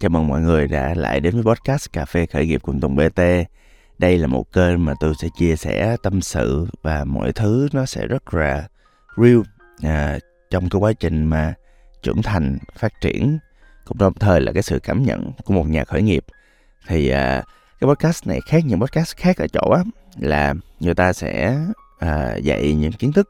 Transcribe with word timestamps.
Chào 0.00 0.08
mừng 0.08 0.28
mọi 0.28 0.40
người 0.40 0.68
đã 0.68 0.94
lại 0.94 1.20
đến 1.20 1.34
với 1.34 1.54
podcast 1.54 1.92
Cà 1.92 2.04
phê 2.04 2.26
khởi 2.26 2.46
nghiệp 2.46 2.62
cùng 2.62 2.80
Tùng 2.80 2.96
BT. 2.96 3.20
Đây 3.98 4.18
là 4.18 4.26
một 4.26 4.52
kênh 4.52 4.84
mà 4.84 4.94
tôi 5.00 5.14
sẽ 5.18 5.28
chia 5.38 5.56
sẻ 5.56 5.96
tâm 6.02 6.20
sự 6.20 6.66
và 6.82 7.04
mọi 7.04 7.32
thứ 7.32 7.68
nó 7.72 7.86
sẽ 7.86 8.06
rất 8.06 8.34
là 8.34 8.68
real 9.16 9.40
à, 9.82 10.18
trong 10.50 10.68
cái 10.68 10.80
quá 10.80 10.92
trình 10.92 11.24
mà 11.24 11.54
trưởng 12.02 12.22
thành, 12.22 12.58
phát 12.78 12.92
triển 13.00 13.38
cũng 13.84 13.98
đồng 13.98 14.14
thời 14.14 14.40
là 14.40 14.52
cái 14.52 14.62
sự 14.62 14.78
cảm 14.78 15.02
nhận 15.02 15.32
của 15.44 15.54
một 15.54 15.68
nhà 15.68 15.84
khởi 15.84 16.02
nghiệp. 16.02 16.24
Thì 16.88 17.08
à, 17.08 17.42
cái 17.80 17.88
podcast 17.88 18.26
này 18.26 18.40
khác 18.46 18.62
những 18.66 18.80
podcast 18.80 19.16
khác 19.16 19.36
ở 19.36 19.46
chỗ 19.52 19.70
á, 19.70 19.82
là 20.18 20.54
người 20.80 20.94
ta 20.94 21.12
sẽ 21.12 21.58
à, 21.98 22.36
dạy 22.36 22.72
những 22.72 22.92
kiến 22.92 23.12
thức 23.12 23.28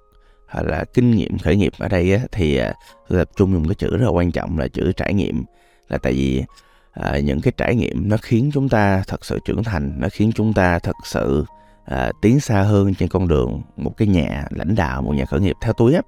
hoặc 0.48 0.62
là 0.66 0.84
kinh 0.94 1.10
nghiệm 1.10 1.38
khởi 1.38 1.56
nghiệp 1.56 1.72
ở 1.78 1.88
đây 1.88 2.14
á, 2.14 2.20
thì 2.32 2.56
à, 2.56 2.74
tôi 3.08 3.18
tập 3.18 3.30
trung 3.36 3.52
dùng 3.52 3.68
cái 3.68 3.74
chữ 3.74 3.96
rất 3.96 4.04
là 4.04 4.10
quan 4.10 4.32
trọng 4.32 4.58
là 4.58 4.68
chữ 4.68 4.92
trải 4.96 5.14
nghiệm 5.14 5.44
là 5.88 5.98
tại 5.98 6.12
vì 6.12 6.44
à, 6.92 7.18
những 7.18 7.40
cái 7.40 7.52
trải 7.56 7.74
nghiệm 7.74 8.08
nó 8.08 8.16
khiến 8.22 8.50
chúng 8.54 8.68
ta 8.68 9.02
thật 9.06 9.24
sự 9.24 9.38
trưởng 9.44 9.64
thành 9.64 9.92
nó 10.00 10.08
khiến 10.12 10.32
chúng 10.34 10.52
ta 10.52 10.78
thật 10.78 10.96
sự 11.04 11.44
à, 11.84 12.12
tiến 12.22 12.40
xa 12.40 12.62
hơn 12.62 12.94
trên 12.94 13.08
con 13.08 13.28
đường 13.28 13.62
một 13.76 13.96
cái 13.96 14.08
nhà 14.08 14.46
lãnh 14.50 14.74
đạo 14.74 15.02
một 15.02 15.12
nhà 15.12 15.24
khởi 15.24 15.40
nghiệp 15.40 15.56
theo 15.60 15.72
túi 15.72 15.94
á. 15.94 16.00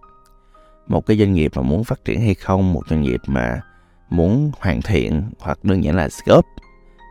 Một 0.87 1.07
cái 1.07 1.19
doanh 1.19 1.33
nghiệp 1.33 1.52
mà 1.57 1.62
muốn 1.62 1.85
phát 1.85 2.05
triển 2.05 2.21
hay 2.21 2.35
không 2.35 2.73
một 2.73 2.83
doanh 2.91 3.02
nghiệp 3.02 3.21
mà 3.27 3.61
muốn 4.11 4.51
hoàn 4.61 4.83
thiện 4.83 5.23
hoặc 5.38 5.65
đơn 5.65 5.85
giản 5.85 5.97
là 5.97 6.09
scope 6.09 6.49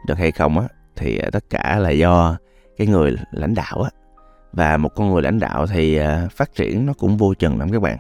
được 0.08 0.18
hay 0.18 0.32
không 0.32 0.60
á 0.60 0.68
thì 0.96 1.22
tất 1.32 1.44
cả 1.50 1.78
là 1.80 1.90
do 1.90 2.38
cái 2.78 2.88
người 2.88 3.16
lãnh 3.32 3.54
đạo 3.54 3.82
á. 3.82 3.90
Và 4.54 4.78
một 4.78 4.90
con 4.96 5.10
người 5.10 5.22
lãnh 5.22 5.40
đạo 5.40 5.68
thì 5.68 5.98
à, 5.98 6.28
phát 6.32 6.56
triển 6.56 6.86
nó 6.86 6.94
cũng 6.94 7.18
vô 7.18 7.34
chừng 7.34 7.60
lắm 7.60 7.70
các 7.72 7.82
bạn. 7.82 7.98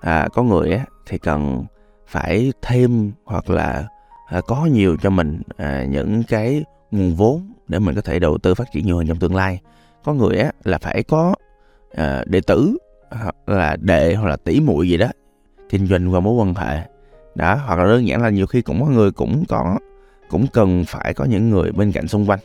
À, 0.00 0.28
có 0.32 0.42
người 0.42 0.72
á 0.72 0.84
thì 1.06 1.18
cần 1.18 1.64
phải 2.08 2.52
thêm 2.62 3.12
hoặc 3.24 3.50
là 3.50 3.88
à, 4.28 4.40
có 4.46 4.68
nhiều 4.72 4.96
cho 5.02 5.10
mình 5.10 5.42
à, 5.56 5.84
những 5.88 6.22
cái 6.28 6.64
nguồn 6.90 7.14
vốn 7.14 7.52
để 7.68 7.78
mình 7.78 7.94
có 7.94 8.00
thể 8.00 8.18
đầu 8.18 8.38
tư 8.38 8.54
phát 8.54 8.72
triển 8.72 8.86
nhiều 8.86 8.96
hơn 8.96 9.06
trong 9.06 9.18
tương 9.18 9.34
lai. 9.34 9.60
Có 10.04 10.14
người 10.14 10.38
á 10.38 10.52
là 10.64 10.78
phải 10.78 11.02
có 11.02 11.34
à, 11.94 12.24
đệ 12.26 12.40
tử 12.40 12.76
hoặc 13.10 13.36
là 13.46 13.76
đệ 13.80 14.14
hoặc 14.14 14.28
là 14.28 14.36
tỷ 14.36 14.60
muội 14.60 14.88
gì 14.88 14.96
đó 14.96 15.06
kinh 15.68 15.86
doanh 15.86 16.14
qua 16.14 16.20
mối 16.20 16.34
quan 16.34 16.54
hệ. 16.54 16.80
Đó 17.34 17.54
hoặc 17.66 17.78
là 17.78 17.84
đơn 17.84 18.06
giản 18.06 18.22
là 18.22 18.30
nhiều 18.30 18.46
khi 18.46 18.62
cũng 18.62 18.80
có 18.80 18.86
người 18.86 19.10
cũng 19.10 19.44
có 19.48 19.78
cũng 20.30 20.46
cần 20.52 20.84
phải 20.86 21.14
có 21.14 21.24
những 21.24 21.50
người 21.50 21.72
bên 21.72 21.92
cạnh 21.92 22.08
xung 22.08 22.26
quanh. 22.26 22.38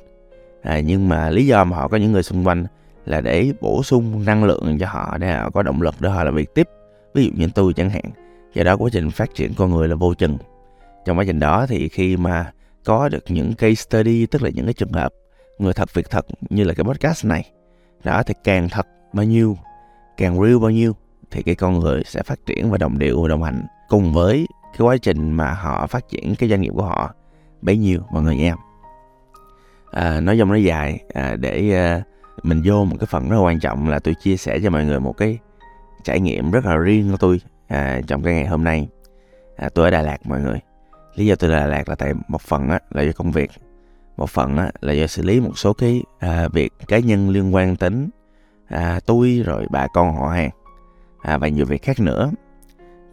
À, 0.62 0.80
nhưng 0.80 1.10
mà 1.10 1.30
lý 1.30 1.46
do 1.46 1.64
mà 1.64 1.78
họ 1.78 1.88
có 1.88 1.98
những 1.98 2.12
người 2.12 2.24
xung 2.24 2.48
quanh 2.48 2.66
là 3.06 3.22
để 3.22 3.54
bổ 3.62 3.84
sung 3.84 4.26
năng 4.26 4.44
lượng 4.44 4.78
cho 4.80 4.88
họ 4.88 5.18
để 5.18 5.32
họ 5.32 5.50
có 5.50 5.64
động 5.64 5.82
lực 5.82 5.96
để 6.00 6.10
họ 6.10 6.24
làm 6.24 6.36
việc 6.36 6.56
tiếp. 6.56 6.70
Ví 7.14 7.26
dụ 7.26 7.32
như 7.36 7.48
tôi 7.56 7.74
chẳng 7.74 7.90
hạn 7.90 8.04
do 8.54 8.64
đó 8.64 8.78
quá 8.78 8.90
trình 8.94 9.12
phát 9.12 9.36
triển 9.36 9.54
con 9.54 9.72
người 9.72 9.88
là 9.88 9.96
vô 9.96 10.14
chừng. 10.14 10.38
Trong 11.06 11.18
quá 11.18 11.24
trình 11.28 11.40
đó 11.40 11.66
thì 11.70 11.90
khi 11.90 12.18
mà 12.18 12.52
có 12.86 13.10
được 13.10 13.24
những 13.28 13.54
case 13.54 13.76
study 13.76 14.26
tức 14.26 14.42
là 14.42 14.50
những 14.50 14.66
cái 14.66 14.74
trường 14.74 14.94
hợp 14.94 15.14
người 15.60 15.74
thật 15.74 15.94
việc 15.94 16.10
thật 16.10 16.26
như 16.50 16.64
là 16.64 16.74
cái 16.74 16.84
podcast 16.84 17.26
này 17.26 17.52
đó 18.04 18.24
thì 18.24 18.34
càng 18.44 18.70
thật 18.70 18.88
bao 19.14 19.26
nhiêu 19.26 19.58
càng 20.18 20.44
real 20.44 20.60
bao 20.60 20.72
nhiêu 20.72 20.96
thì 21.32 21.44
cái 21.44 21.56
con 21.56 21.80
người 21.80 22.04
sẽ 22.06 22.24
phát 22.24 22.46
triển 22.46 22.72
và 22.72 22.78
đồng 22.78 23.00
điệu 23.00 23.22
và 23.22 23.28
đồng 23.28 23.44
hành 23.44 23.64
cùng 23.90 24.14
với 24.14 24.48
cái 24.78 24.88
quá 24.88 24.98
trình 24.98 25.32
mà 25.32 25.54
họ 25.54 25.88
phát 25.88 26.10
triển 26.10 26.36
cái 26.36 26.50
doanh 26.50 26.62
nghiệp 26.62 26.72
của 26.76 26.84
họ 26.84 27.14
bấy 27.62 27.78
nhiêu 27.78 28.00
mọi 28.12 28.24
người 28.24 28.36
nghe 28.36 28.54
à, 29.92 30.20
nói 30.20 30.38
dòng 30.38 30.50
nói 30.50 30.64
dài 30.64 31.00
à, 31.14 31.36
để 31.36 31.72
à, 31.76 32.04
mình 32.44 32.62
vô 32.66 32.86
một 32.86 32.96
cái 33.00 33.08
phần 33.08 33.30
rất 33.30 33.36
là 33.36 33.42
quan 33.42 33.60
trọng 33.60 33.90
là 33.90 34.00
tôi 34.00 34.14
chia 34.14 34.38
sẻ 34.38 34.60
cho 34.64 34.70
mọi 34.70 34.86
người 34.86 35.00
một 35.00 35.18
cái 35.18 35.40
trải 36.04 36.20
nghiệm 36.20 36.52
rất 36.52 36.66
là 36.66 36.76
riêng 36.76 37.12
của 37.12 37.18
tôi 37.18 37.42
à, 37.68 38.02
trong 38.08 38.24
cái 38.24 38.34
ngày 38.34 38.46
hôm 38.46 38.64
nay. 38.64 38.88
À, 39.56 39.70
tôi 39.70 39.86
ở 39.86 39.92
Đà 39.92 40.02
Lạt 40.02 40.18
mọi 40.24 40.42
người. 40.42 40.60
Lý 41.16 41.26
do 41.26 41.36
tôi 41.36 41.52
ở 41.52 41.60
Đà 41.60 41.66
Lạt 41.66 41.90
là 41.90 41.96
tại 41.96 42.14
một 42.28 42.42
phần 42.42 42.70
á, 42.70 42.80
là 42.90 43.02
do 43.02 43.12
công 43.16 43.32
việc. 43.32 43.52
Một 44.18 44.30
phần 44.30 44.58
á, 44.58 44.72
là 44.82 44.94
do 44.94 45.08
xử 45.08 45.24
lý 45.24 45.40
một 45.40 45.58
số 45.58 45.74
cái 45.74 46.04
à, 46.20 46.48
việc 46.48 46.74
cá 46.88 47.00
nhân 47.00 47.30
liên 47.30 47.56
quan 47.56 47.76
đến 47.80 48.10
à, 48.68 49.00
tôi 49.06 49.44
rồi 49.46 49.66
bà 49.70 49.88
con 49.94 50.16
họ 50.16 50.28
hàng. 50.28 50.50
À, 51.22 51.38
và 51.38 51.48
nhiều 51.48 51.66
việc 51.66 51.82
khác 51.82 52.00
nữa. 52.00 52.32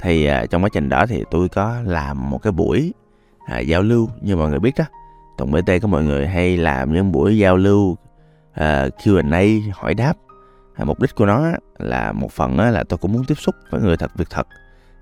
Thì 0.00 0.26
à, 0.26 0.46
trong 0.50 0.64
quá 0.64 0.68
trình 0.72 0.88
đó 0.88 1.06
thì 1.06 1.24
tôi 1.30 1.48
có 1.48 1.76
làm 1.84 2.30
một 2.30 2.38
cái 2.38 2.52
buổi 2.52 2.92
à, 3.46 3.58
giao 3.58 3.82
lưu 3.82 4.08
như 4.20 4.36
mọi 4.36 4.50
người 4.50 4.58
biết 4.58 4.72
đó 4.78 4.84
tổng 5.40 5.50
BT 5.50 5.70
có 5.82 5.88
mọi 5.88 6.04
người 6.04 6.26
hay 6.26 6.56
làm 6.56 6.92
những 6.92 7.12
buổi 7.12 7.38
giao 7.38 7.56
lưu 7.56 7.96
à, 8.52 8.88
Q&A 8.88 9.72
hỏi 9.72 9.94
đáp 9.94 10.14
à, 10.80 10.84
mục 10.84 11.00
đích 11.00 11.14
của 11.14 11.26
nó 11.26 11.50
là 11.78 12.12
một 12.12 12.32
phần 12.32 12.58
là 12.58 12.84
tôi 12.88 12.98
cũng 12.98 13.12
muốn 13.12 13.24
tiếp 13.24 13.34
xúc 13.34 13.54
với 13.70 13.80
người 13.80 13.96
thật 13.96 14.10
việc 14.16 14.30
thật. 14.30 14.46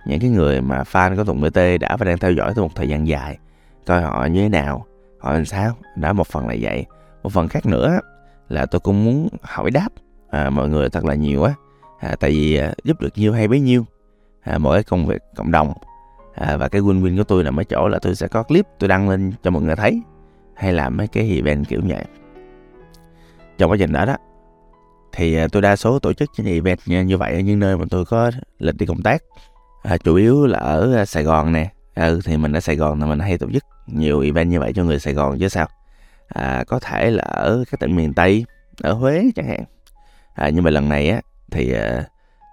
Những 0.06 0.20
cái 0.20 0.30
người 0.30 0.60
mà 0.60 0.82
fan 0.82 1.16
của 1.16 1.24
Tùng 1.24 1.40
BT 1.40 1.58
đã 1.80 1.96
và 1.96 2.04
đang 2.04 2.18
theo 2.18 2.32
dõi 2.32 2.52
tôi 2.54 2.64
một 2.64 2.74
thời 2.74 2.88
gian 2.88 3.08
dài. 3.08 3.38
Coi 3.86 4.02
họ 4.02 4.26
như 4.26 4.42
thế 4.42 4.48
nào 4.48 4.86
họ 5.20 5.32
làm 5.32 5.44
sao? 5.44 5.76
Đó 5.96 6.12
một 6.12 6.26
phần 6.26 6.48
là 6.48 6.54
vậy. 6.60 6.86
Một 7.22 7.32
phần 7.32 7.48
khác 7.48 7.66
nữa 7.66 8.00
là 8.48 8.66
tôi 8.66 8.80
cũng 8.80 9.04
muốn 9.04 9.28
hỏi 9.42 9.70
đáp 9.70 9.88
à, 10.30 10.50
mọi 10.50 10.68
người 10.68 10.90
thật 10.90 11.04
là 11.04 11.14
nhiều 11.14 11.42
á. 11.42 11.54
À, 11.98 12.16
tại 12.20 12.30
vì 12.30 12.56
à, 12.56 12.72
giúp 12.84 13.00
được 13.00 13.18
nhiêu 13.18 13.32
hay 13.32 13.48
bấy 13.48 13.60
nhiêu. 13.60 13.84
À, 14.40 14.58
mỗi 14.58 14.82
công 14.82 15.06
việc 15.06 15.22
cộng 15.36 15.50
đồng. 15.50 15.72
À, 16.34 16.56
và 16.56 16.68
cái 16.68 16.80
win 16.80 17.02
win 17.02 17.16
của 17.16 17.24
tôi 17.24 17.44
là 17.44 17.50
mấy 17.50 17.64
chỗ 17.64 17.88
là 17.88 17.98
tôi 18.02 18.14
sẽ 18.14 18.28
có 18.28 18.42
clip 18.42 18.66
tôi 18.78 18.88
đăng 18.88 19.08
lên 19.08 19.32
cho 19.42 19.50
mọi 19.50 19.62
người 19.62 19.76
thấy 19.76 20.02
hay 20.54 20.72
làm 20.72 20.96
mấy 20.96 21.06
cái 21.08 21.30
event 21.30 21.68
kiểu 21.68 21.80
vậy. 21.88 22.04
Trong 23.58 23.70
quá 23.70 23.76
trình 23.80 23.92
đó 23.92 24.04
đó 24.04 24.16
thì 25.18 25.36
à, 25.36 25.46
tôi 25.52 25.62
đa 25.62 25.76
số 25.76 25.98
tổ 25.98 26.12
chức 26.12 26.30
những 26.36 26.46
event 26.46 26.78
như, 26.86 27.02
như 27.02 27.16
vậy 27.16 27.34
ở 27.34 27.40
những 27.40 27.58
nơi 27.58 27.76
mà 27.76 27.84
tôi 27.90 28.04
có 28.04 28.30
lịch 28.58 28.76
đi 28.76 28.86
công 28.86 29.02
tác. 29.02 29.22
À, 29.82 29.96
chủ 29.96 30.14
yếu 30.14 30.46
là 30.46 30.58
ở 30.58 30.94
à, 30.96 31.04
Sài 31.04 31.22
Gòn 31.22 31.52
nè. 31.52 31.70
Ừ, 31.94 32.20
thì 32.24 32.36
mình 32.36 32.52
ở 32.52 32.60
Sài 32.60 32.76
Gòn 32.76 33.00
là 33.00 33.06
mình 33.06 33.18
hay 33.18 33.38
tổ 33.38 33.46
chức 33.52 33.64
nhiều 33.86 34.20
event 34.20 34.50
như 34.50 34.60
vậy 34.60 34.72
cho 34.72 34.84
người 34.84 34.98
Sài 34.98 35.14
Gòn 35.14 35.38
chứ 35.38 35.48
sao. 35.48 35.68
À, 36.28 36.64
có 36.68 36.78
thể 36.78 37.10
là 37.10 37.22
ở 37.22 37.64
các 37.70 37.80
tỉnh 37.80 37.96
miền 37.96 38.14
Tây 38.14 38.44
ở 38.82 38.92
Huế 38.92 39.24
chẳng 39.36 39.48
hạn. 39.48 39.64
À, 40.34 40.48
nhưng 40.48 40.64
mà 40.64 40.70
lần 40.70 40.88
này 40.88 41.08
á 41.08 41.20
thì 41.50 41.72
à, 41.72 42.04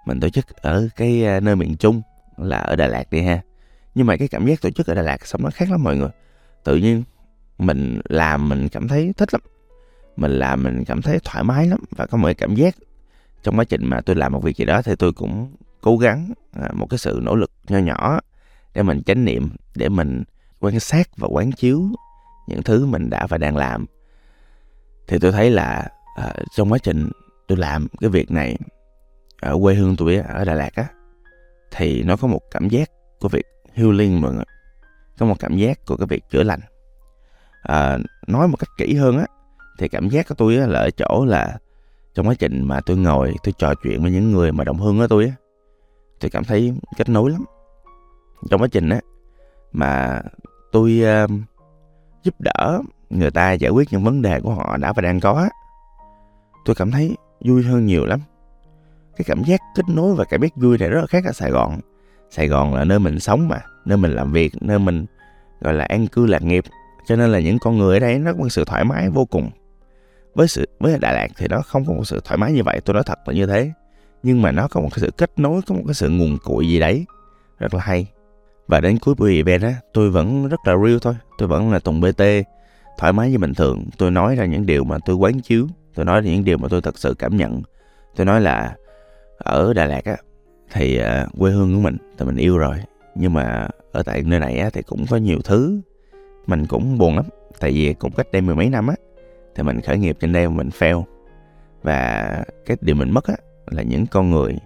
mình 0.05 0.19
tổ 0.19 0.29
chức 0.29 0.45
ở 0.61 0.87
cái 0.95 1.23
nơi 1.41 1.55
miền 1.55 1.75
Trung 1.77 2.01
là 2.37 2.57
ở 2.57 2.75
Đà 2.75 2.87
Lạt 2.87 3.03
đi 3.11 3.21
ha. 3.21 3.41
Nhưng 3.95 4.07
mà 4.07 4.17
cái 4.17 4.27
cảm 4.27 4.45
giác 4.47 4.61
tổ 4.61 4.69
chức 4.69 4.87
ở 4.87 4.93
Đà 4.93 5.01
Lạt 5.01 5.27
xong 5.27 5.43
nó 5.43 5.49
khác 5.53 5.71
lắm 5.71 5.83
mọi 5.83 5.97
người. 5.97 6.09
Tự 6.63 6.75
nhiên 6.75 7.03
mình 7.57 8.01
làm 8.09 8.49
mình 8.49 8.69
cảm 8.69 8.87
thấy 8.87 9.13
thích 9.17 9.33
lắm 9.33 9.41
mình 10.15 10.31
làm 10.31 10.63
mình 10.63 10.83
cảm 10.87 11.01
thấy 11.01 11.19
thoải 11.23 11.43
mái 11.43 11.67
lắm 11.67 11.79
và 11.91 12.05
có 12.05 12.17
một 12.17 12.25
cái 12.25 12.33
cảm 12.33 12.55
giác 12.55 12.75
trong 13.43 13.59
quá 13.59 13.63
trình 13.63 13.85
mà 13.85 14.01
tôi 14.01 14.15
làm 14.15 14.33
một 14.33 14.43
việc 14.43 14.57
gì 14.57 14.65
đó 14.65 14.81
thì 14.81 14.95
tôi 14.95 15.13
cũng 15.13 15.55
cố 15.81 15.97
gắng 15.97 16.33
à, 16.53 16.69
một 16.73 16.87
cái 16.89 16.97
sự 16.97 17.19
nỗ 17.23 17.35
lực 17.35 17.51
nho 17.67 17.77
nhỏ 17.77 18.19
để 18.73 18.83
mình 18.83 19.03
chánh 19.03 19.25
niệm 19.25 19.49
để 19.75 19.89
mình 19.89 20.23
quan 20.59 20.79
sát 20.79 21.17
và 21.17 21.27
quán 21.27 21.51
chiếu 21.51 21.81
những 22.47 22.63
thứ 22.63 22.85
mình 22.85 23.09
đã 23.09 23.27
và 23.27 23.37
đang 23.37 23.57
làm. 23.57 23.85
Thì 25.07 25.19
tôi 25.19 25.31
thấy 25.31 25.49
là 25.51 25.87
à, 26.15 26.33
trong 26.55 26.71
quá 26.71 26.77
trình 26.83 27.09
tôi 27.47 27.57
làm 27.57 27.87
cái 28.01 28.09
việc 28.09 28.31
này 28.31 28.57
ở 29.41 29.57
quê 29.61 29.75
hương 29.75 29.95
tôi 29.95 30.15
ở 30.15 30.45
Đà 30.45 30.53
Lạt 30.53 30.75
á 30.75 30.85
thì 31.71 32.03
nó 32.03 32.17
có 32.17 32.27
một 32.27 32.41
cảm 32.51 32.69
giác 32.69 32.89
của 33.19 33.27
việc 33.27 33.45
healing 33.73 34.21
mọi 34.21 34.33
người 34.33 34.45
có 35.17 35.25
một 35.25 35.39
cảm 35.39 35.57
giác 35.57 35.85
của 35.85 35.97
cái 35.97 36.07
việc 36.09 36.23
chữa 36.29 36.43
lành. 36.43 36.59
À, 37.61 37.97
nói 38.27 38.47
một 38.47 38.57
cách 38.57 38.69
kỹ 38.77 38.95
hơn 38.95 39.17
á 39.17 39.25
thì 39.77 39.87
cảm 39.87 40.09
giác 40.09 40.27
của 40.27 40.35
tôi 40.35 40.57
á, 40.57 40.67
là 40.67 40.79
ở 40.79 40.89
chỗ 40.91 41.25
là 41.25 41.57
trong 42.13 42.27
quá 42.27 42.33
trình 42.39 42.63
mà 42.63 42.81
tôi 42.81 42.97
ngồi 42.97 43.33
tôi 43.43 43.53
trò 43.57 43.73
chuyện 43.83 44.01
với 44.01 44.11
những 44.11 44.31
người 44.31 44.51
mà 44.51 44.63
đồng 44.63 44.77
hương 44.77 44.97
của 44.97 45.07
tôi 45.07 45.25
á 45.25 45.31
tôi 46.19 46.29
cảm 46.29 46.43
thấy 46.43 46.73
kết 46.97 47.09
nối 47.09 47.31
lắm. 47.31 47.45
Trong 48.49 48.61
quá 48.61 48.67
trình 48.71 48.89
á 48.89 48.99
mà 49.71 50.21
tôi 50.71 51.01
uh, 51.23 51.31
giúp 52.23 52.35
đỡ 52.39 52.81
người 53.09 53.31
ta 53.31 53.51
giải 53.51 53.71
quyết 53.71 53.87
những 53.91 54.03
vấn 54.03 54.21
đề 54.21 54.41
của 54.41 54.53
họ 54.53 54.77
đã 54.77 54.93
và 54.93 55.01
đang 55.01 55.19
có 55.19 55.49
tôi 56.65 56.75
cảm 56.75 56.91
thấy 56.91 57.15
vui 57.45 57.63
hơn 57.63 57.85
nhiều 57.85 58.05
lắm. 58.05 58.19
Cái 59.17 59.25
cảm 59.27 59.43
giác 59.43 59.61
kết 59.75 59.83
nối 59.89 60.15
và 60.15 60.25
cảm 60.29 60.41
giác 60.41 60.55
vui 60.55 60.77
này 60.77 60.89
rất 60.89 61.01
là 61.01 61.07
khác 61.07 61.23
ở 61.25 61.31
Sài 61.31 61.51
Gòn. 61.51 61.79
Sài 62.29 62.47
Gòn 62.47 62.73
là 62.75 62.83
nơi 62.83 62.99
mình 62.99 63.19
sống 63.19 63.47
mà 63.47 63.59
nơi 63.85 63.97
mình 63.97 64.11
làm 64.11 64.31
việc 64.31 64.53
nơi 64.61 64.79
mình 64.79 65.05
gọi 65.61 65.73
là 65.73 65.85
an 65.85 66.07
cư 66.07 66.25
lạc 66.25 66.41
nghiệp. 66.41 66.63
Cho 67.07 67.15
nên 67.15 67.31
là 67.31 67.39
những 67.39 67.59
con 67.59 67.77
người 67.77 67.95
ở 67.95 67.99
đây 67.99 68.19
nó 68.19 68.31
có 68.31 68.37
một 68.37 68.49
sự 68.49 68.65
thoải 68.65 68.85
mái 68.85 69.09
vô 69.09 69.25
cùng 69.25 69.49
với 70.35 70.47
sự 70.47 70.65
với 70.79 70.97
Đà 70.99 71.11
Lạt 71.11 71.27
thì 71.37 71.47
nó 71.49 71.61
không 71.61 71.85
có 71.85 71.93
một 71.93 72.03
sự 72.03 72.21
thoải 72.25 72.37
mái 72.37 72.51
như 72.51 72.63
vậy 72.63 72.81
tôi 72.85 72.93
nói 72.93 73.03
thật 73.05 73.19
là 73.25 73.33
như 73.33 73.45
thế. 73.45 73.71
Nhưng 74.23 74.41
mà 74.41 74.51
nó 74.51 74.67
có 74.67 74.81
một 74.81 74.89
cái 74.91 74.99
sự 74.99 75.11
kết 75.17 75.31
nối 75.37 75.61
có 75.67 75.75
một 75.75 75.81
cái 75.87 75.93
sự 75.93 76.09
nguồn 76.09 76.37
cội 76.43 76.69
gì 76.69 76.79
đấy 76.79 77.05
rất 77.59 77.73
là 77.73 77.79
hay. 77.79 78.11
Và 78.67 78.79
đến 78.79 78.97
cuối 78.99 79.15
buổi 79.15 79.35
event 79.35 79.61
á 79.61 79.75
tôi 79.93 80.09
vẫn 80.09 80.47
rất 80.47 80.59
là 80.65 80.73
real 80.85 80.97
thôi. 81.01 81.15
Tôi 81.37 81.47
vẫn 81.47 81.71
là 81.71 81.79
tùng 81.79 82.01
bt 82.01 82.23
thoải 82.97 83.13
mái 83.13 83.31
như 83.31 83.37
bình 83.37 83.53
thường. 83.53 83.85
Tôi 83.97 84.11
nói 84.11 84.35
ra 84.35 84.45
những 84.45 84.65
điều 84.65 84.83
mà 84.83 84.97
tôi 85.05 85.15
quán 85.15 85.41
chiếu. 85.41 85.67
Tôi 85.95 86.05
nói 86.05 86.21
ra 86.21 86.31
những 86.31 86.43
điều 86.43 86.57
mà 86.57 86.67
tôi 86.67 86.81
thật 86.81 86.97
sự 86.99 87.15
cảm 87.19 87.37
nhận. 87.37 87.61
Tôi 88.15 88.25
nói 88.25 88.41
là 88.41 88.75
ở 89.37 89.73
đà 89.73 89.85
lạt 89.85 90.05
á 90.05 90.15
thì 90.71 90.99
uh, 91.01 91.39
quê 91.39 91.51
hương 91.51 91.75
của 91.75 91.81
mình 91.81 91.97
thì 92.17 92.25
mình 92.25 92.35
yêu 92.35 92.57
rồi. 92.57 92.75
Nhưng 93.15 93.33
mà 93.33 93.67
ở 93.91 94.03
tại 94.03 94.21
nơi 94.21 94.39
này 94.39 94.57
á 94.57 94.69
thì 94.73 94.81
cũng 94.81 95.05
có 95.09 95.17
nhiều 95.17 95.39
thứ. 95.43 95.81
Mình 96.47 96.65
cũng 96.65 96.97
buồn 96.97 97.15
lắm. 97.15 97.25
Tại 97.59 97.71
vì 97.71 97.93
cũng 97.93 98.11
cách 98.11 98.27
đây 98.31 98.41
mười 98.41 98.55
mấy 98.55 98.69
năm 98.69 98.87
á 98.87 98.95
thì 99.55 99.63
mình 99.63 99.81
khởi 99.81 99.97
nghiệp 99.97 100.17
trên 100.19 100.33
đây 100.33 100.49
mình 100.49 100.69
fail. 100.69 101.03
Và 101.83 102.29
cái 102.65 102.77
điều 102.81 102.95
mình 102.95 103.11
mất 103.11 103.27
á 103.27 103.35
là 103.67 103.83
những 103.83 104.05
con 104.07 104.31
người 104.31 104.57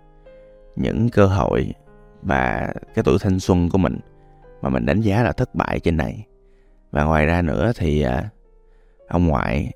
những 0.76 1.10
cơ 1.10 1.26
hội 1.26 1.74
và 2.22 2.74
cái 2.96 3.04
tuổi 3.04 3.18
thanh 3.22 3.40
xuân 3.40 3.70
của 3.70 3.78
mình 3.78 4.00
mà 4.62 4.70
mình 4.70 4.86
đánh 4.86 5.02
giá 5.02 5.24
là 5.24 5.32
thất 5.32 5.56
bại 5.56 5.80
trên 5.80 5.98
này. 5.98 6.26
Và 6.92 7.04
ngoài 7.04 7.26
ra 7.26 7.42
nữa 7.42 7.72
thì 7.76 8.02
à, 8.02 8.30
ông 9.08 9.28
ngoại 9.28 9.72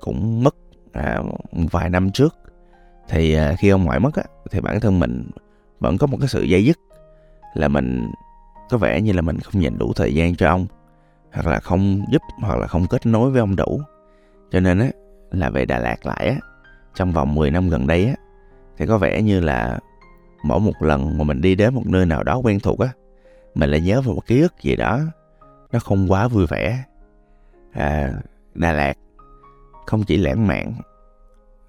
cũng 0.00 0.44
mất 0.44 0.54
à, 0.92 1.22
vài 1.52 1.90
năm 1.90 2.10
trước. 2.10 2.36
Thì 3.08 3.34
à, 3.34 3.54
khi 3.58 3.68
ông 3.68 3.84
ngoại 3.84 4.00
mất 4.00 4.14
á, 4.14 4.22
thì 4.50 4.60
bản 4.60 4.80
thân 4.80 5.00
mình 5.00 5.30
vẫn 5.80 5.98
có 5.98 6.06
một 6.06 6.16
cái 6.20 6.28
sự 6.28 6.42
dây 6.42 6.64
dứt 6.64 6.78
là 7.54 7.68
mình 7.68 8.10
có 8.70 8.78
vẻ 8.78 9.00
như 9.00 9.12
là 9.12 9.22
mình 9.22 9.38
không 9.38 9.62
dành 9.62 9.78
đủ 9.78 9.92
thời 9.96 10.14
gian 10.14 10.36
cho 10.36 10.48
ông 10.48 10.66
hoặc 11.32 11.46
là 11.46 11.60
không 11.60 12.02
giúp 12.12 12.22
hoặc 12.40 12.58
là 12.58 12.66
không 12.66 12.86
kết 12.86 13.06
nối 13.06 13.30
với 13.30 13.40
ông 13.40 13.56
đủ 13.56 13.80
cho 14.52 14.60
nên 14.60 14.78
á 14.78 14.90
là 15.30 15.50
về 15.50 15.64
Đà 15.64 15.78
Lạt 15.78 16.06
lại 16.06 16.26
á 16.28 16.36
trong 16.94 17.12
vòng 17.12 17.34
10 17.34 17.50
năm 17.50 17.68
gần 17.68 17.86
đây 17.86 18.04
á 18.04 18.14
thì 18.78 18.86
có 18.86 18.98
vẻ 18.98 19.22
như 19.22 19.40
là 19.40 19.78
mỗi 20.44 20.60
một 20.60 20.82
lần 20.82 21.18
mà 21.18 21.24
mình 21.24 21.40
đi 21.40 21.54
đến 21.54 21.74
một 21.74 21.86
nơi 21.86 22.06
nào 22.06 22.22
đó 22.22 22.36
quen 22.36 22.60
thuộc 22.60 22.78
á 22.78 22.88
mình 23.54 23.70
lại 23.70 23.80
nhớ 23.80 24.00
về 24.00 24.12
một 24.12 24.26
ký 24.26 24.40
ức 24.40 24.54
gì 24.62 24.76
đó 24.76 25.00
nó 25.72 25.78
không 25.78 26.12
quá 26.12 26.28
vui 26.28 26.46
vẻ. 26.46 26.84
À, 27.72 28.12
Đà 28.54 28.72
Lạt 28.72 28.94
không 29.86 30.04
chỉ 30.04 30.16
lãng 30.16 30.46
mạn 30.46 30.72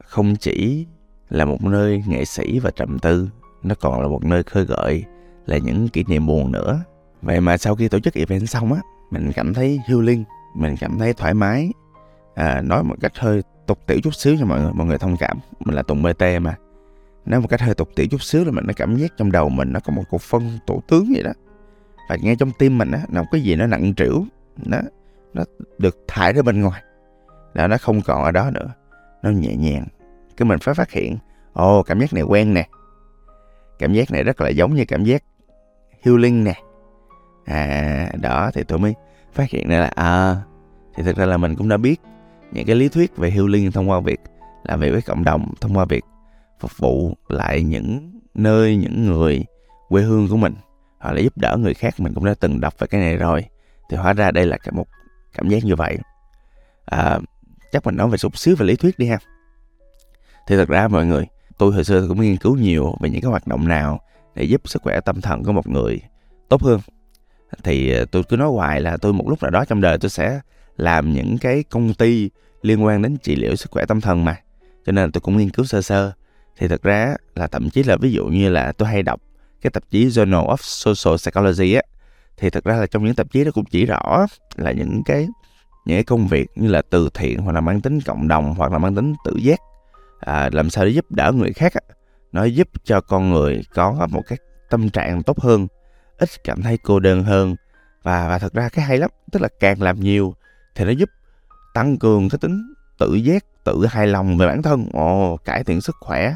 không 0.04 0.36
chỉ 0.36 0.88
là 1.30 1.46
một 1.46 1.64
nơi 1.64 2.04
nghệ 2.08 2.26
sĩ 2.26 2.60
và 2.60 2.72
trầm 2.76 3.00
tư 3.00 3.30
nó 3.64 3.76
còn 3.82 4.02
là 4.02 4.08
một 4.08 4.24
nơi 4.24 4.44
khơi 4.44 4.66
gợi 4.66 5.04
là 5.46 5.58
những 5.58 5.88
kỷ 5.88 6.04
niệm 6.08 6.26
buồn 6.26 6.52
nữa. 6.52 6.84
Vậy 7.22 7.42
mà 7.42 7.58
sau 7.58 7.76
khi 7.76 7.88
tổ 7.88 8.00
chức 8.00 8.14
event 8.14 8.50
xong 8.50 8.74
á 8.74 8.82
mình 9.12 9.32
cảm 9.36 9.54
thấy 9.54 9.80
healing 9.88 10.24
mình 10.56 10.76
cảm 10.80 11.00
thấy 11.00 11.14
thoải 11.14 11.34
mái 11.34 11.72
à, 12.36 12.62
nói 12.62 12.84
một 12.84 12.96
cách 13.02 13.12
hơi 13.20 13.42
tục 13.68 13.80
tiểu 13.88 14.00
chút 14.04 14.16
xíu 14.16 14.36
cho 14.40 14.46
mọi 14.46 14.62
người 14.62 14.72
mọi 14.74 14.88
người 14.88 14.98
thông 14.98 15.18
cảm. 15.18 15.38
Mình 15.60 15.76
là 15.76 15.82
tùng 15.82 16.04
bt 16.04 16.24
mà. 16.42 16.56
Nói 17.26 17.42
một 17.42 17.48
cách 17.50 17.62
hơi 17.62 17.76
tục 17.76 17.90
tiểu 17.96 18.06
chút 18.12 18.22
xíu 18.22 18.46
là 18.46 18.52
mình 18.52 18.68
nó 18.68 18.74
cảm 18.76 18.96
giác 18.96 19.12
trong 19.18 19.32
đầu 19.32 19.50
mình 19.50 19.74
nó 19.74 19.80
có 19.80 19.94
một 19.94 20.04
cục 20.10 20.22
phân 20.22 20.60
tổ 20.66 20.82
tướng 20.88 21.06
vậy 21.14 21.24
đó. 21.24 21.32
Và 22.10 22.18
ngay 22.22 22.36
trong 22.36 22.52
tim 22.60 22.78
mình 22.78 22.92
á 22.92 23.02
nó 23.10 23.22
có 23.22 23.28
cái 23.32 23.42
gì 23.42 23.56
nó 23.56 23.68
nặng 23.68 23.94
trĩu 23.96 24.26
nó 24.66 24.78
nó 25.34 25.44
được 25.78 25.98
thải 26.08 26.34
ra 26.34 26.42
bên 26.42 26.62
ngoài. 26.62 26.84
Là 27.54 27.68
nó 27.68 27.78
không 27.78 28.02
còn 28.02 28.24
ở 28.24 28.32
đó 28.32 28.52
nữa 28.52 28.74
nó 29.24 29.30
nhẹ 29.30 29.56
nhàng. 29.56 29.86
Cái 30.38 30.46
mình 30.46 30.60
phải 30.60 30.74
phát 30.74 30.92
hiện 30.92 31.18
ồ 31.54 31.80
oh, 31.80 31.86
cảm 31.86 32.00
giác 32.00 32.14
này 32.14 32.24
quen 32.24 32.54
nè. 32.54 32.68
Cảm 33.80 33.94
giác 33.94 34.12
này 34.12 34.24
rất 34.24 34.42
là 34.42 34.50
giống 34.50 34.74
như 34.74 34.86
cảm 34.88 35.04
giác 35.04 35.24
healing 36.02 36.44
nè. 36.44 36.54
À 37.46 38.10
đó 38.22 38.52
thì 38.54 38.64
tôi 38.64 38.80
mới 38.80 38.94
phát 39.34 39.50
hiện 39.50 39.70
ra 39.70 39.80
là 39.80 39.92
à 39.96 40.42
thì 40.96 41.04
thực 41.04 41.18
ra 41.18 41.26
là 41.26 41.38
mình 41.38 41.56
cũng 41.56 41.70
đã 41.70 41.78
biết 41.78 42.02
những 42.54 42.66
cái 42.66 42.76
lý 42.76 42.90
thuyết 42.90 43.18
về 43.18 43.32
healing 43.32 43.72
thông 43.72 43.90
qua 43.90 44.00
việc 44.00 44.20
làm 44.64 44.80
việc 44.80 44.92
với 44.92 45.02
cộng 45.02 45.24
đồng 45.24 45.54
thông 45.62 45.78
qua 45.78 45.86
việc 45.86 46.04
phục 46.60 46.78
vụ 46.78 47.18
lại 47.28 47.64
những 47.64 48.20
nơi 48.34 48.76
những 48.76 49.06
người 49.06 49.46
quê 49.90 50.02
hương 50.02 50.28
của 50.28 50.38
mình 50.38 50.54
hoặc 51.00 51.12
là 51.12 51.22
giúp 51.22 51.38
đỡ 51.38 51.58
người 51.60 51.74
khác 51.74 51.94
mình 51.98 52.14
cũng 52.14 52.26
đã 52.26 52.34
từng 52.40 52.62
đọc 52.62 52.74
về 52.80 52.88
cái 52.88 53.02
này 53.02 53.18
rồi 53.18 53.46
thì 53.90 53.98
hóa 53.98 54.14
ra 54.14 54.32
đây 54.32 54.46
là 54.46 54.58
một 54.72 54.88
cảm 55.34 55.50
giác 55.50 55.64
như 55.64 55.76
vậy. 55.76 55.98
À, 56.86 57.20
chắc 57.72 57.86
mình 57.86 57.96
nói 57.96 58.10
về 58.10 58.18
sụp 58.18 58.38
xíu 58.38 58.56
về 58.56 58.66
lý 58.66 58.76
thuyết 58.76 59.00
đi 59.00 59.08
ha. 59.08 59.18
Thì 60.48 60.56
thật 60.56 60.68
ra 60.68 60.88
mọi 60.88 61.06
người 61.06 61.28
tôi 61.58 61.74
hồi 61.74 61.84
xưa 61.84 62.08
cũng 62.08 62.22
nghiên 62.22 62.38
cứu 62.38 62.56
nhiều 62.56 62.96
về 63.00 63.10
những 63.10 63.22
cái 63.22 63.32
hoạt 63.32 63.48
động 63.48 63.68
nào 63.68 64.00
để 64.36 64.44
giúp 64.44 64.62
sức 64.66 64.82
khỏe 64.82 65.02
tâm 65.02 65.22
thần 65.22 65.44
của 65.44 65.52
một 65.52 65.68
người 65.68 66.02
tốt 66.50 66.64
hơn. 66.64 66.80
Thì 67.64 67.94
à, 67.94 68.06
tôi 68.12 68.24
cứ 68.30 68.38
nói 68.38 68.50
hoài 68.50 68.82
là 68.82 68.98
tôi 68.98 69.14
một 69.14 69.30
lúc 69.30 69.42
nào 69.42 69.52
đó 69.52 69.66
trong 69.66 69.82
đời 69.82 69.98
tôi 69.98 70.10
sẽ 70.10 70.40
làm 70.78 71.14
những 71.14 71.38
cái 71.38 71.64
công 71.64 71.94
ty 71.94 72.30
liên 72.62 72.84
quan 72.84 73.02
đến 73.02 73.18
trị 73.18 73.36
liệu 73.36 73.56
sức 73.56 73.72
khỏe 73.72 73.86
tâm 73.86 74.02
thần 74.02 74.26
mà. 74.26 74.36
Cho 74.86 74.92
nên 74.92 75.12
tôi 75.12 75.22
cũng 75.22 75.38
nghiên 75.38 75.50
cứu 75.50 75.66
sơ 75.66 75.82
sơ. 75.82 76.12
Thì 76.58 76.68
thật 76.68 76.84
ra 76.84 77.16
là 77.36 77.48
thậm 77.48 77.70
chí 77.70 77.84
là 77.84 77.98
ví 77.98 78.12
dụ 78.12 78.26
như 78.26 78.50
là 78.50 78.72
tôi 78.72 78.88
hay 78.88 79.04
đọc 79.04 79.22
cái 79.62 79.72
tạp 79.72 79.84
chí 79.90 80.08
Journal 80.08 80.48
of 80.48 80.58
Social 80.60 81.18
Psychology 81.18 81.74
á 81.74 81.82
thì 82.38 82.50
thật 82.50 82.64
ra 82.64 82.76
là 82.76 82.88
trong 82.88 83.06
những 83.06 83.16
tạp 83.16 83.32
chí 83.32 83.44
đó 83.44 83.52
cũng 83.54 83.66
chỉ 83.66 83.86
rõ 83.86 84.26
là 84.56 84.72
những 84.72 85.02
cái 85.06 85.28
những 85.86 85.96
cái 85.96 86.04
công 86.04 86.28
việc 86.28 86.50
như 86.56 86.68
là 86.68 86.82
từ 86.90 87.10
thiện 87.14 87.40
hoặc 87.40 87.52
là 87.52 87.62
mang 87.62 87.82
tính 87.82 88.02
cộng 88.02 88.28
đồng 88.28 88.54
hoặc 88.58 88.72
là 88.72 88.78
mang 88.78 88.96
tính 88.96 89.14
tự 89.26 89.36
giác. 89.36 89.60
À, 90.20 90.50
làm 90.54 90.70
sao 90.70 90.86
để 90.86 90.92
giúp 90.92 91.06
đỡ 91.12 91.32
người 91.32 91.54
khác 91.54 91.74
á, 91.74 91.82
nó 92.32 92.44
giúp 92.44 92.68
cho 92.84 93.02
con 93.02 93.30
người 93.30 93.62
có 93.74 94.08
một 94.12 94.22
cái 94.28 94.38
tâm 94.70 94.90
trạng 94.90 95.24
tốt 95.24 95.40
hơn 95.40 95.68
ít 96.18 96.30
cảm 96.44 96.62
thấy 96.62 96.78
cô 96.78 97.00
đơn 97.00 97.24
hơn. 97.24 97.56
Và 98.04 98.30
và 98.30 98.40
thật 98.40 98.54
ra 98.54 98.70
cái 98.70 98.86
hay 98.86 98.98
lắm 98.98 99.10
tức 99.32 99.42
là 99.42 99.48
càng 99.60 99.82
làm 99.82 100.00
nhiều 100.00 100.36
thì 100.76 100.86
nó 100.86 100.92
giúp 100.92 101.10
tăng 101.74 101.98
cường 101.98 102.30
cái 102.30 102.38
tính 102.42 102.74
tự 103.00 103.14
giác 103.14 103.44
tự 103.64 103.86
hài 103.86 104.08
lòng 104.08 104.38
về 104.38 104.48
bản 104.48 104.62
thân 104.62 104.88
ồ 104.94 105.38
cải 105.46 105.64
thiện 105.64 105.82
sức 105.82 105.96
khỏe 106.00 106.36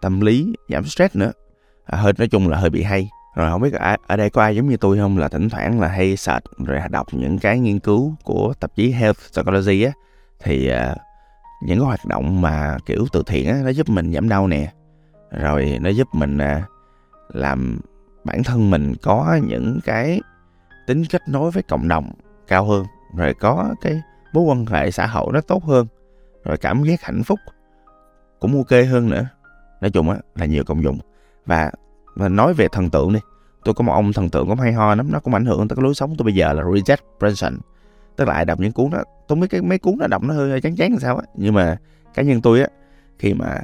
tâm 0.00 0.20
lý 0.20 0.54
giảm 0.68 0.84
stress 0.84 1.16
nữa. 1.16 1.32
À, 1.84 1.98
hơi 1.98 2.12
nói 2.18 2.28
chung 2.28 2.48
là 2.48 2.58
hơi 2.58 2.70
bị 2.70 2.82
hay. 2.82 3.10
Rồi 3.34 3.50
không 3.50 3.60
biết 3.60 3.72
ở, 3.72 3.96
ở 4.06 4.16
đây 4.16 4.30
có 4.30 4.42
ai 4.42 4.56
giống 4.56 4.68
như 4.68 4.76
tôi 4.76 4.98
không? 4.98 5.18
Là 5.18 5.28
thỉnh 5.28 5.48
thoảng 5.48 5.80
là 5.80 5.88
hay 5.88 6.16
search 6.16 6.44
rồi 6.58 6.78
đọc 6.90 7.06
những 7.12 7.38
cái 7.38 7.58
nghiên 7.58 7.78
cứu 7.78 8.14
của 8.24 8.54
tạp 8.60 8.74
chí 8.76 8.92
Health 8.92 9.18
Psychology 9.32 9.82
á. 9.82 9.92
Thì 10.40 10.68
à, 10.68 10.96
những 11.62 11.78
cái 11.78 11.86
hoạt 11.86 12.04
động 12.04 12.40
mà 12.40 12.76
kiểu 12.86 13.06
từ 13.12 13.22
thiện 13.26 13.48
á 13.48 13.60
nó 13.64 13.68
giúp 13.68 13.88
mình 13.88 14.12
giảm 14.12 14.28
đau 14.28 14.46
nè. 14.46 14.72
Rồi 15.30 15.78
nó 15.80 15.90
giúp 15.90 16.08
mình 16.12 16.38
à, 16.38 16.66
làm 17.28 17.80
bản 18.24 18.42
thân 18.42 18.70
mình 18.70 18.94
có 19.02 19.38
những 19.48 19.80
cái 19.84 20.20
tính 20.86 21.04
kết 21.10 21.22
nối 21.28 21.50
với 21.50 21.62
cộng 21.62 21.88
đồng 21.88 22.12
cao 22.48 22.64
hơn 22.64 22.84
rồi 23.16 23.34
có 23.34 23.74
cái 23.80 24.02
mối 24.32 24.44
quan 24.44 24.66
hệ 24.66 24.90
xã 24.90 25.06
hội 25.06 25.32
nó 25.32 25.40
tốt 25.40 25.64
hơn 25.64 25.86
rồi 26.44 26.56
cảm 26.56 26.84
giác 26.84 27.02
hạnh 27.02 27.22
phúc 27.24 27.38
cũng 28.40 28.56
ok 28.56 28.70
hơn 28.90 29.10
nữa. 29.10 29.26
Nói 29.80 29.90
chung 29.90 30.10
á 30.10 30.16
là 30.34 30.46
nhiều 30.46 30.64
công 30.64 30.82
dụng. 30.82 30.98
Và 31.46 31.70
và 32.14 32.28
nói 32.28 32.54
về 32.54 32.68
thần 32.72 32.90
tượng 32.90 33.12
đi 33.12 33.20
tôi 33.64 33.74
có 33.74 33.84
một 33.84 33.92
ông 33.92 34.12
thần 34.12 34.28
tượng 34.28 34.48
cũng 34.48 34.58
hay 34.58 34.72
ho 34.72 34.94
lắm 34.94 35.12
nó 35.12 35.20
cũng 35.20 35.34
ảnh 35.34 35.44
hưởng 35.44 35.68
tới 35.68 35.76
cái 35.76 35.82
lối 35.82 35.94
sống 35.94 36.14
tôi 36.18 36.24
bây 36.24 36.34
giờ 36.34 36.52
là 36.52 36.62
Richard 36.74 37.02
Branson. 37.18 37.58
Tức 38.16 38.28
là 38.28 38.34
ai 38.34 38.44
đọc 38.44 38.60
những 38.60 38.72
cuốn 38.72 38.90
đó 38.90 39.02
tôi 39.28 39.38
biết 39.38 39.46
cái 39.50 39.62
mấy 39.62 39.78
cuốn 39.78 39.98
đó 39.98 40.06
đọc 40.06 40.22
nó 40.22 40.34
hơi, 40.34 40.50
hơi 40.50 40.60
chán 40.60 40.76
chán 40.76 40.98
sao 40.98 41.16
á 41.16 41.24
nhưng 41.34 41.54
mà 41.54 41.76
cá 42.14 42.22
nhân 42.22 42.42
tôi 42.42 42.60
á 42.60 42.66
khi 43.18 43.34
mà 43.34 43.58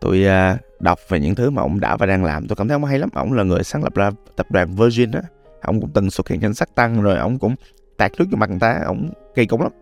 tôi 0.00 0.26
uh, 0.26 0.80
đọc 0.80 0.98
về 1.08 1.20
những 1.20 1.34
thứ 1.34 1.50
mà 1.50 1.62
ông 1.62 1.80
đã 1.80 1.96
và 1.96 2.06
đang 2.06 2.24
làm 2.24 2.48
tôi 2.48 2.56
cảm 2.56 2.68
thấy 2.68 2.74
ông 2.74 2.84
hay 2.84 2.98
lắm. 2.98 3.08
Ông 3.14 3.32
là 3.32 3.42
người 3.42 3.62
sáng 3.62 3.82
lập 3.82 3.94
ra 3.94 4.10
tập 4.36 4.46
đoàn 4.50 4.74
Virgin 4.74 5.10
á 5.10 5.22
ông 5.62 5.80
cũng 5.80 5.90
từng 5.94 6.10
xuất 6.10 6.28
hiện 6.28 6.40
trên 6.40 6.54
sắc 6.54 6.74
tăng 6.74 7.02
rồi 7.02 7.18
ông 7.18 7.38
cũng 7.38 7.54
tạt 7.96 8.12
nước 8.18 8.24
cho 8.30 8.36
mặt 8.36 8.50
người 8.50 8.58
ta 8.58 8.80
ông 8.84 9.10
kỳ 9.34 9.46
cục 9.46 9.60
lắm. 9.60 9.72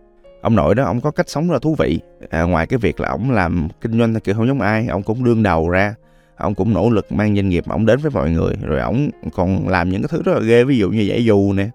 Ông 0.42 0.56
nội 0.56 0.74
đó 0.74 0.84
ông 0.84 1.00
có 1.00 1.10
cách 1.10 1.28
sống 1.28 1.48
rất 1.48 1.52
là 1.52 1.58
thú 1.58 1.74
vị. 1.78 2.00
À, 2.30 2.42
ngoài 2.42 2.66
cái 2.66 2.78
việc 2.78 3.00
là 3.00 3.08
ông 3.08 3.30
làm 3.30 3.68
kinh 3.80 3.98
doanh 3.98 4.20
kiểu 4.20 4.34
không 4.34 4.46
giống 4.46 4.60
ai 4.60 4.86
ông 4.86 5.02
cũng 5.02 5.24
đương 5.24 5.42
đầu 5.42 5.68
ra. 5.68 5.94
Ông 6.36 6.54
cũng 6.54 6.74
nỗ 6.74 6.90
lực 6.90 7.12
mang 7.12 7.34
doanh 7.36 7.48
nghiệp 7.48 7.64
ông 7.68 7.86
đến 7.86 7.98
với 7.98 8.10
mọi 8.10 8.30
người. 8.30 8.54
Rồi 8.62 8.80
ông 8.80 9.10
còn 9.32 9.68
làm 9.68 9.90
những 9.90 10.02
cái 10.02 10.08
thứ 10.10 10.22
rất 10.22 10.32
là 10.34 10.40
ghê 10.40 10.64
ví 10.64 10.78
dụ 10.78 10.90
như 10.90 11.00
giải 11.00 11.24
dù 11.24 11.52
nè. 11.52 11.68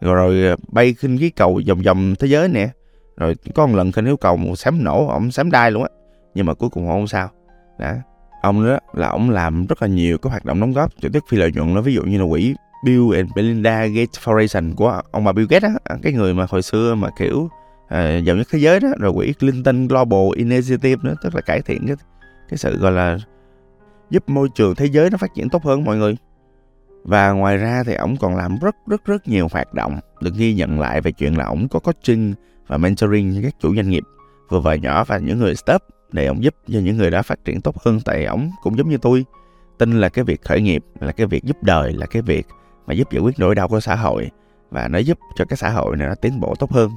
Rồi, 0.00 0.14
rồi 0.14 0.56
bay 0.68 0.94
khinh 0.94 1.18
khí 1.18 1.30
cầu 1.30 1.60
vòng 1.68 1.82
vòng 1.82 2.14
thế 2.18 2.28
giới 2.28 2.48
nè. 2.48 2.68
Rồi 3.16 3.36
có 3.54 3.66
một 3.66 3.76
lần 3.76 3.92
khinh 3.92 4.04
khí 4.04 4.12
cầu 4.20 4.36
một 4.36 4.56
xém 4.56 4.84
nổ 4.84 5.06
ông 5.06 5.30
xém 5.30 5.50
đai 5.50 5.70
luôn 5.70 5.82
á. 5.82 5.88
Nhưng 6.34 6.46
mà 6.46 6.54
cuối 6.54 6.70
cùng 6.70 6.88
không 6.88 7.06
sao. 7.06 7.28
Đó. 7.78 7.92
Ông 8.42 8.66
đó 8.66 8.78
là 8.94 9.08
ông 9.08 9.30
làm 9.30 9.66
rất 9.66 9.82
là 9.82 9.88
nhiều 9.88 10.18
cái 10.18 10.30
hoạt 10.30 10.44
động 10.44 10.60
đóng 10.60 10.72
góp 10.72 10.90
trực 11.02 11.12
tiếp 11.12 11.22
phi 11.28 11.36
lợi 11.36 11.52
nhuận 11.52 11.74
đó. 11.74 11.80
Ví 11.80 11.94
dụ 11.94 12.02
như 12.02 12.18
là 12.18 12.24
quỹ 12.30 12.54
Bill 12.84 13.14
and 13.14 13.30
Belinda 13.36 13.86
Gates 13.86 14.18
Foundation 14.24 14.74
của 14.74 15.00
ông 15.10 15.24
bà 15.24 15.32
Bill 15.32 15.46
Gates 15.50 15.70
á 15.70 15.74
à, 15.84 15.96
cái 16.02 16.12
người 16.12 16.34
mà 16.34 16.46
hồi 16.48 16.62
xưa 16.62 16.94
mà 16.94 17.08
kiểu 17.18 17.48
à, 17.88 18.16
giàu 18.16 18.36
nhất 18.36 18.46
thế 18.50 18.58
giới 18.58 18.80
đó 18.80 18.88
rồi 18.98 19.12
quỹ 19.12 19.32
Clinton 19.32 19.88
Global 19.88 20.36
Initiative 20.36 21.00
nữa 21.02 21.14
tức 21.22 21.34
là 21.34 21.40
cải 21.40 21.62
thiện 21.62 21.86
cái 21.86 21.96
cái 22.48 22.58
sự 22.58 22.78
gọi 22.78 22.92
là 22.92 23.18
giúp 24.10 24.28
môi 24.28 24.48
trường 24.54 24.74
thế 24.74 24.86
giới 24.86 25.10
nó 25.10 25.18
phát 25.18 25.34
triển 25.34 25.48
tốt 25.48 25.64
hơn 25.64 25.84
mọi 25.84 25.96
người. 25.96 26.16
Và 27.04 27.32
ngoài 27.32 27.56
ra 27.56 27.82
thì 27.86 27.94
ổng 27.94 28.16
còn 28.16 28.36
làm 28.36 28.58
rất 28.62 28.74
rất 28.86 29.04
rất 29.04 29.28
nhiều 29.28 29.48
hoạt 29.52 29.74
động 29.74 29.98
được 30.20 30.34
ghi 30.36 30.54
nhận 30.54 30.80
lại 30.80 31.00
về 31.00 31.12
chuyện 31.12 31.38
là 31.38 31.44
ổng 31.44 31.68
có 31.68 31.78
coaching 31.78 32.34
và 32.66 32.76
mentoring 32.76 33.34
cho 33.34 33.40
các 33.42 33.54
chủ 33.60 33.74
doanh 33.74 33.88
nghiệp 33.88 34.02
vừa 34.48 34.60
và 34.60 34.74
nhỏ 34.74 35.04
và 35.04 35.18
những 35.18 35.38
người 35.38 35.54
startup 35.54 35.82
để 36.12 36.26
ổng 36.26 36.44
giúp 36.44 36.54
cho 36.68 36.78
những 36.80 36.96
người 36.96 37.10
đó 37.10 37.22
phát 37.22 37.44
triển 37.44 37.60
tốt 37.60 37.76
hơn. 37.84 38.00
Tại 38.04 38.24
ổng 38.24 38.50
cũng 38.62 38.78
giống 38.78 38.88
như 38.88 38.98
tôi 38.98 39.24
tin 39.78 40.00
là 40.00 40.08
cái 40.08 40.24
việc 40.24 40.42
khởi 40.42 40.60
nghiệp 40.60 40.84
là 41.00 41.12
cái 41.12 41.26
việc 41.26 41.44
giúp 41.44 41.56
đời 41.62 41.92
là 41.92 42.06
cái 42.06 42.22
việc 42.22 42.46
mà 42.86 42.94
giúp 42.94 43.12
giải 43.12 43.20
quyết 43.22 43.38
nỗi 43.38 43.54
đau 43.54 43.68
của 43.68 43.80
xã 43.80 43.94
hội. 43.94 44.30
Và 44.70 44.88
nó 44.88 44.98
giúp 44.98 45.18
cho 45.36 45.44
cái 45.44 45.56
xã 45.56 45.70
hội 45.70 45.96
này 45.96 46.08
nó 46.08 46.14
tiến 46.14 46.40
bộ 46.40 46.54
tốt 46.58 46.72
hơn. 46.72 46.90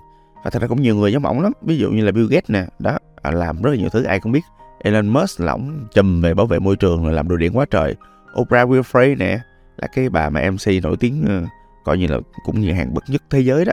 Và 0.44 0.50
thật 0.50 0.62
ra 0.62 0.68
cũng 0.68 0.82
nhiều 0.82 0.96
người 0.96 1.12
giống 1.12 1.26
ổng 1.26 1.42
lắm. 1.42 1.52
Ví 1.62 1.78
dụ 1.78 1.92
như 1.92 2.04
là 2.04 2.12
Bill 2.12 2.28
Gates 2.30 2.50
nè 2.50 2.66
đó 2.80 2.98
à, 3.22 3.32
làm 3.32 3.62
rất 3.62 3.72
là 3.72 3.78
nhiều 3.78 3.90
thứ. 3.90 4.04
Ai 4.04 4.20
cũng 4.20 4.32
biết 4.32 4.44
Elon 4.80 5.08
Musk 5.08 5.40
là 5.40 5.52
ổng 5.52 5.88
chùm 5.94 6.22
về 6.22 6.34
bảo 6.34 6.46
vệ 6.46 6.60
môi 6.60 6.76
trường 6.76 7.04
rồi 7.04 7.14
làm 7.14 7.28
đồ 7.28 7.36
điện 7.38 7.58
quá 7.58 7.66
trời. 7.70 7.96
Oprah 8.42 8.70
Winfrey 8.70 9.18
nè 9.18 9.40
là 9.78 9.88
cái 9.88 10.10
bà 10.10 10.30
mà 10.30 10.52
MC 10.52 10.84
nổi 10.84 10.98
tiếng 11.00 11.26
ờ, 11.28 11.44
coi 11.84 11.98
như 11.98 12.08
là 12.08 12.18
cũng 12.46 12.62
như 12.62 12.74
hàng 12.74 12.94
bậc 12.94 13.04
nhất 13.08 13.24
thế 13.30 13.40
giới 13.40 13.66
đó. 13.66 13.72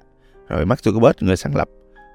Rồi 0.48 0.66
Mark 0.66 0.80
Zuckerberg 0.80 1.12
người 1.20 1.36
sáng 1.36 1.56
lập 1.56 1.68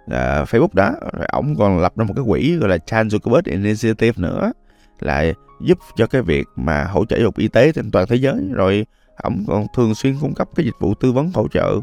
uh, 0.05 0.47
Facebook 0.49 0.73
đó. 0.73 0.91
Rồi 1.13 1.25
ổng 1.31 1.55
còn 1.55 1.79
lập 1.79 1.97
ra 1.97 2.05
một 2.05 2.13
cái 2.15 2.25
quỹ 2.27 2.55
gọi 2.55 2.69
là 2.69 2.77
Chan 2.77 3.07
Zuckerberg 3.07 3.41
Initiative 3.45 4.13
nữa 4.17 4.51
là 4.99 5.33
giúp 5.61 5.77
cho 5.95 6.07
cái 6.07 6.21
việc 6.21 6.47
mà 6.55 6.83
hỗ 6.83 7.05
trợ 7.05 7.17
dục 7.17 7.37
y 7.37 7.47
tế 7.47 7.71
trên 7.71 7.91
toàn 7.91 8.07
thế 8.07 8.15
giới. 8.15 8.35
Rồi 8.51 8.85
ổng 9.23 9.43
còn 9.47 9.67
thường 9.75 9.95
xuyên 9.95 10.15
cung 10.21 10.33
cấp 10.33 10.49
cái 10.55 10.65
dịch 10.65 10.75
vụ 10.79 10.93
tư 10.93 11.11
vấn 11.11 11.31
hỗ 11.33 11.47
trợ. 11.47 11.79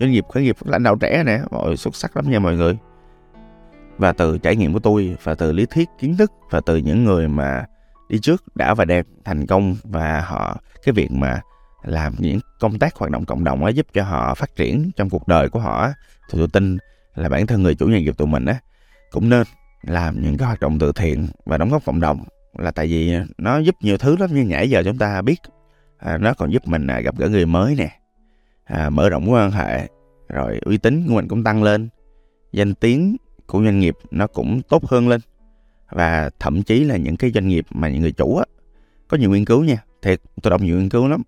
Doanh 0.00 0.10
nghiệp, 0.10 0.24
khởi 0.32 0.42
nghiệp, 0.42 0.56
lãnh 0.64 0.82
đạo 0.82 0.96
trẻ 0.96 1.22
nè, 1.26 1.40
mọi 1.50 1.76
xuất 1.76 1.96
sắc 1.96 2.16
lắm 2.16 2.30
nha 2.30 2.38
mọi 2.38 2.56
người. 2.56 2.76
Và 3.98 4.12
từ 4.12 4.38
trải 4.38 4.56
nghiệm 4.56 4.72
của 4.72 4.78
tôi, 4.78 5.16
và 5.22 5.34
từ 5.34 5.52
lý 5.52 5.66
thuyết, 5.66 5.88
kiến 5.98 6.16
thức, 6.16 6.32
và 6.50 6.60
từ 6.66 6.76
những 6.76 7.04
người 7.04 7.28
mà 7.28 7.64
đi 8.08 8.18
trước 8.18 8.56
đã 8.56 8.74
và 8.74 8.84
đang 8.84 9.04
thành 9.24 9.46
công, 9.46 9.76
và 9.84 10.20
họ, 10.20 10.60
cái 10.84 10.92
việc 10.92 11.10
mà 11.10 11.40
làm 11.82 12.14
những 12.18 12.40
công 12.60 12.78
tác 12.78 12.94
hoạt 12.94 13.10
động 13.10 13.24
cộng 13.24 13.44
đồng 13.44 13.64
ấy 13.64 13.74
giúp 13.74 13.86
cho 13.92 14.04
họ 14.04 14.34
phát 14.34 14.56
triển 14.56 14.90
trong 14.96 15.10
cuộc 15.10 15.28
đời 15.28 15.48
của 15.48 15.60
họ 15.60 15.88
thì 16.30 16.38
tôi 16.38 16.48
tin 16.52 16.78
là 17.14 17.28
bản 17.28 17.46
thân 17.46 17.62
người 17.62 17.74
chủ 17.74 17.90
doanh 17.90 18.04
nghiệp 18.04 18.18
tụi 18.18 18.28
mình 18.28 18.44
á, 18.44 18.56
cũng 19.10 19.28
nên 19.28 19.42
làm 19.82 20.22
những 20.22 20.36
cái 20.36 20.46
hoạt 20.46 20.60
động 20.60 20.78
từ 20.78 20.92
thiện 20.92 21.26
và 21.44 21.58
đóng 21.58 21.70
góp 21.70 21.84
cộng 21.84 22.00
đồng. 22.00 22.24
Là 22.58 22.70
tại 22.70 22.86
vì 22.86 23.16
nó 23.38 23.58
giúp 23.58 23.74
nhiều 23.80 23.98
thứ 23.98 24.16
lắm, 24.16 24.34
như 24.34 24.42
nhảy 24.42 24.70
giờ 24.70 24.82
chúng 24.84 24.98
ta 24.98 25.22
biết 25.22 25.40
à, 26.00 26.18
nó 26.18 26.34
còn 26.34 26.52
giúp 26.52 26.68
mình 26.68 26.86
à, 26.86 27.00
gặp 27.00 27.18
gỡ 27.18 27.28
người 27.28 27.46
mới 27.46 27.74
nè. 27.74 28.00
À, 28.64 28.90
mở 28.90 29.08
rộng 29.08 29.24
mối 29.24 29.40
quan 29.40 29.50
hệ 29.50 29.88
rồi 30.28 30.60
uy 30.64 30.78
tín 30.78 31.04
của 31.08 31.14
mình 31.14 31.28
cũng 31.28 31.44
tăng 31.44 31.62
lên. 31.62 31.88
Danh 32.52 32.74
tiếng 32.74 33.16
của 33.46 33.64
doanh 33.64 33.80
nghiệp 33.80 33.96
nó 34.10 34.26
cũng 34.26 34.62
tốt 34.62 34.84
hơn 34.84 35.08
lên. 35.08 35.20
Và 35.90 36.30
thậm 36.38 36.62
chí 36.62 36.84
là 36.84 36.96
những 36.96 37.16
cái 37.16 37.30
doanh 37.30 37.48
nghiệp 37.48 37.66
mà 37.70 37.88
những 37.88 38.02
người 38.02 38.12
chủ 38.12 38.36
á 38.36 38.44
có 39.08 39.16
nhiều 39.16 39.30
nghiên 39.30 39.44
cứu 39.44 39.64
nha. 39.64 39.84
Thiệt 40.02 40.20
tôi 40.42 40.50
đọc 40.50 40.60
nhiều 40.60 40.78
nghiên 40.78 40.88
cứu 40.88 41.08
lắm. 41.08 41.22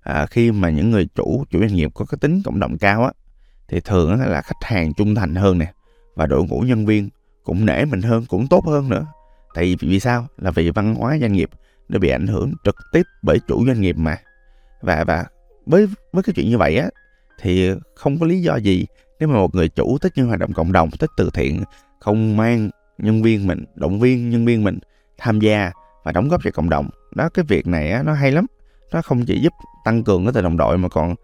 À, 0.00 0.26
khi 0.26 0.52
mà 0.52 0.70
những 0.70 0.90
người 0.90 1.08
chủ 1.14 1.44
chủ 1.50 1.60
doanh 1.60 1.74
nghiệp 1.74 1.90
có 1.94 2.04
cái 2.04 2.18
tính 2.20 2.42
cộng 2.44 2.60
đồng 2.60 2.78
cao 2.78 3.04
á 3.04 3.10
thì 3.68 3.80
thường 3.80 4.20
là 4.20 4.42
khách 4.42 4.62
hàng 4.62 4.94
trung 4.94 5.14
thành 5.14 5.34
hơn 5.34 5.58
nè. 5.58 5.72
Và 6.14 6.26
đội 6.26 6.44
ngũ 6.44 6.60
nhân 6.60 6.86
viên 6.86 7.08
cũng 7.44 7.66
nể 7.66 7.84
mình 7.84 8.02
hơn 8.02 8.24
cũng 8.28 8.46
tốt 8.46 8.64
hơn 8.66 8.88
nữa. 8.88 9.06
Tại 9.54 9.64
vì 9.64 9.88
vì 9.88 10.00
sao? 10.00 10.26
Là 10.38 10.50
vì 10.50 10.70
văn 10.70 10.94
hóa 10.94 11.18
doanh 11.20 11.32
nghiệp 11.32 11.50
nó 11.88 11.98
bị 11.98 12.08
ảnh 12.08 12.26
hưởng 12.26 12.52
trực 12.64 12.76
tiếp 12.92 13.02
bởi 13.22 13.38
chủ 13.48 13.66
doanh 13.66 13.80
nghiệp 13.80 13.96
mà. 13.98 14.16
Và 14.80 15.04
và 15.04 15.24
với 15.66 15.88
với 16.12 16.22
cái 16.22 16.32
chuyện 16.36 16.50
như 16.50 16.58
vậy 16.58 16.76
á 16.76 16.88
thì 17.40 17.70
không 17.94 18.18
có 18.18 18.26
lý 18.26 18.40
do 18.40 18.56
gì 18.56 18.86
nếu 19.20 19.28
mà 19.28 19.34
một 19.34 19.54
người 19.54 19.68
chủ 19.68 19.98
thích 19.98 20.12
những 20.16 20.26
hoạt 20.26 20.40
động 20.40 20.52
cộng 20.52 20.72
đồng 20.72 20.90
thích 20.90 21.10
từ 21.16 21.30
thiện 21.34 21.62
không 22.00 22.36
mang 22.36 22.70
nhân 22.98 23.22
viên 23.22 23.46
mình 23.46 23.64
động 23.74 24.00
viên 24.00 24.30
nhân 24.30 24.46
viên 24.46 24.64
mình 24.64 24.78
tham 25.18 25.40
gia 25.40 25.72
và 26.04 26.12
đóng 26.12 26.28
góp 26.28 26.40
cho 26.44 26.50
cộng 26.50 26.70
đồng. 26.70 26.90
Đó 27.14 27.28
cái 27.28 27.44
việc 27.48 27.66
này 27.66 27.90
á, 27.90 28.02
nó 28.02 28.12
hay 28.12 28.32
lắm. 28.32 28.46
Nó 28.92 29.02
không 29.02 29.24
chỉ 29.24 29.40
giúp 29.40 29.52
tăng 29.84 30.04
cường 30.04 30.24
cái 30.24 30.32
tình 30.32 30.44
đồng 30.44 30.56
đội 30.56 30.78
mà 30.78 30.88
còn 30.88 31.14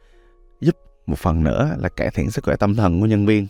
giúp 0.61 0.77
một 1.07 1.19
phần 1.19 1.45
nữa 1.45 1.77
là 1.79 1.89
cải 1.89 2.11
thiện 2.11 2.31
sức 2.31 2.45
khỏe 2.45 2.57
tâm 2.57 2.77
thần 2.77 3.01
của 3.01 3.07
nhân 3.07 3.27
viên 3.27 3.47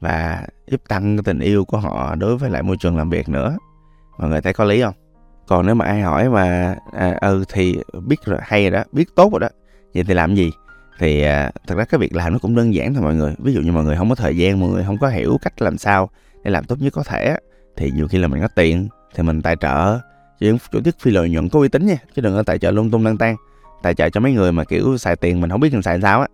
và 0.00 0.46
giúp 0.66 0.80
tăng 0.88 1.16
cái 1.16 1.22
tình 1.24 1.40
yêu 1.40 1.64
của 1.64 1.78
họ 1.78 2.14
đối 2.14 2.36
với 2.36 2.50
lại 2.50 2.62
môi 2.62 2.76
trường 2.80 2.96
làm 2.96 3.10
việc 3.10 3.28
nữa. 3.28 3.56
Mọi 4.18 4.28
người 4.28 4.40
thấy 4.40 4.52
có 4.52 4.64
lý 4.64 4.82
không? 4.82 4.94
Còn 5.46 5.66
nếu 5.66 5.74
mà 5.74 5.84
ai 5.84 6.00
hỏi 6.00 6.28
mà 6.28 6.76
à, 6.92 7.18
ừ 7.20 7.44
thì 7.48 7.78
biết 8.06 8.24
rồi 8.24 8.38
hay 8.42 8.62
rồi 8.62 8.70
đó 8.70 8.84
biết 8.92 9.14
tốt 9.14 9.32
rồi 9.32 9.40
đó 9.40 9.48
vậy 9.94 10.04
thì 10.04 10.14
làm 10.14 10.34
gì? 10.34 10.50
Thì 10.98 11.22
à, 11.22 11.50
thật 11.66 11.74
ra 11.74 11.84
cái 11.84 11.98
việc 11.98 12.14
làm 12.14 12.32
nó 12.32 12.38
cũng 12.38 12.54
đơn 12.54 12.74
giản 12.74 12.94
thôi 12.94 13.02
mọi 13.02 13.14
người. 13.14 13.34
Ví 13.38 13.52
dụ 13.52 13.60
như 13.60 13.72
mọi 13.72 13.84
người 13.84 13.96
không 13.96 14.08
có 14.08 14.14
thời 14.14 14.36
gian 14.36 14.60
mọi 14.60 14.70
người 14.70 14.84
không 14.84 14.98
có 14.98 15.08
hiểu 15.08 15.38
cách 15.42 15.62
làm 15.62 15.78
sao 15.78 16.10
để 16.44 16.50
làm 16.50 16.64
tốt 16.64 16.76
nhất 16.80 16.92
có 16.92 17.02
thể 17.02 17.36
thì 17.76 17.90
nhiều 17.90 18.08
khi 18.08 18.18
là 18.18 18.28
mình 18.28 18.40
có 18.42 18.48
tiền 18.48 18.88
thì 19.14 19.22
mình 19.22 19.42
tài 19.42 19.56
trợ. 19.56 19.98
Những 20.40 20.58
tổ 20.72 20.80
chức 20.80 20.96
phi 21.00 21.10
lợi 21.10 21.30
nhuận 21.30 21.48
có 21.48 21.58
uy 21.58 21.68
tín 21.68 21.86
nha 21.86 21.96
chứ 22.16 22.22
đừng 22.22 22.34
có 22.34 22.42
tài 22.42 22.58
trợ 22.58 22.70
lung 22.70 22.90
tung 22.90 23.04
lăng 23.04 23.18
tan. 23.18 23.36
Tài 23.82 23.94
trợ 23.94 24.10
cho 24.10 24.20
mấy 24.20 24.32
người 24.32 24.52
mà 24.52 24.64
kiểu 24.64 24.98
xài 24.98 25.16
tiền 25.16 25.40
mình 25.40 25.50
không 25.50 25.60
biết 25.60 25.72
làm 25.72 25.82
xài 25.82 26.00
sao 26.00 26.20
á 26.20 26.26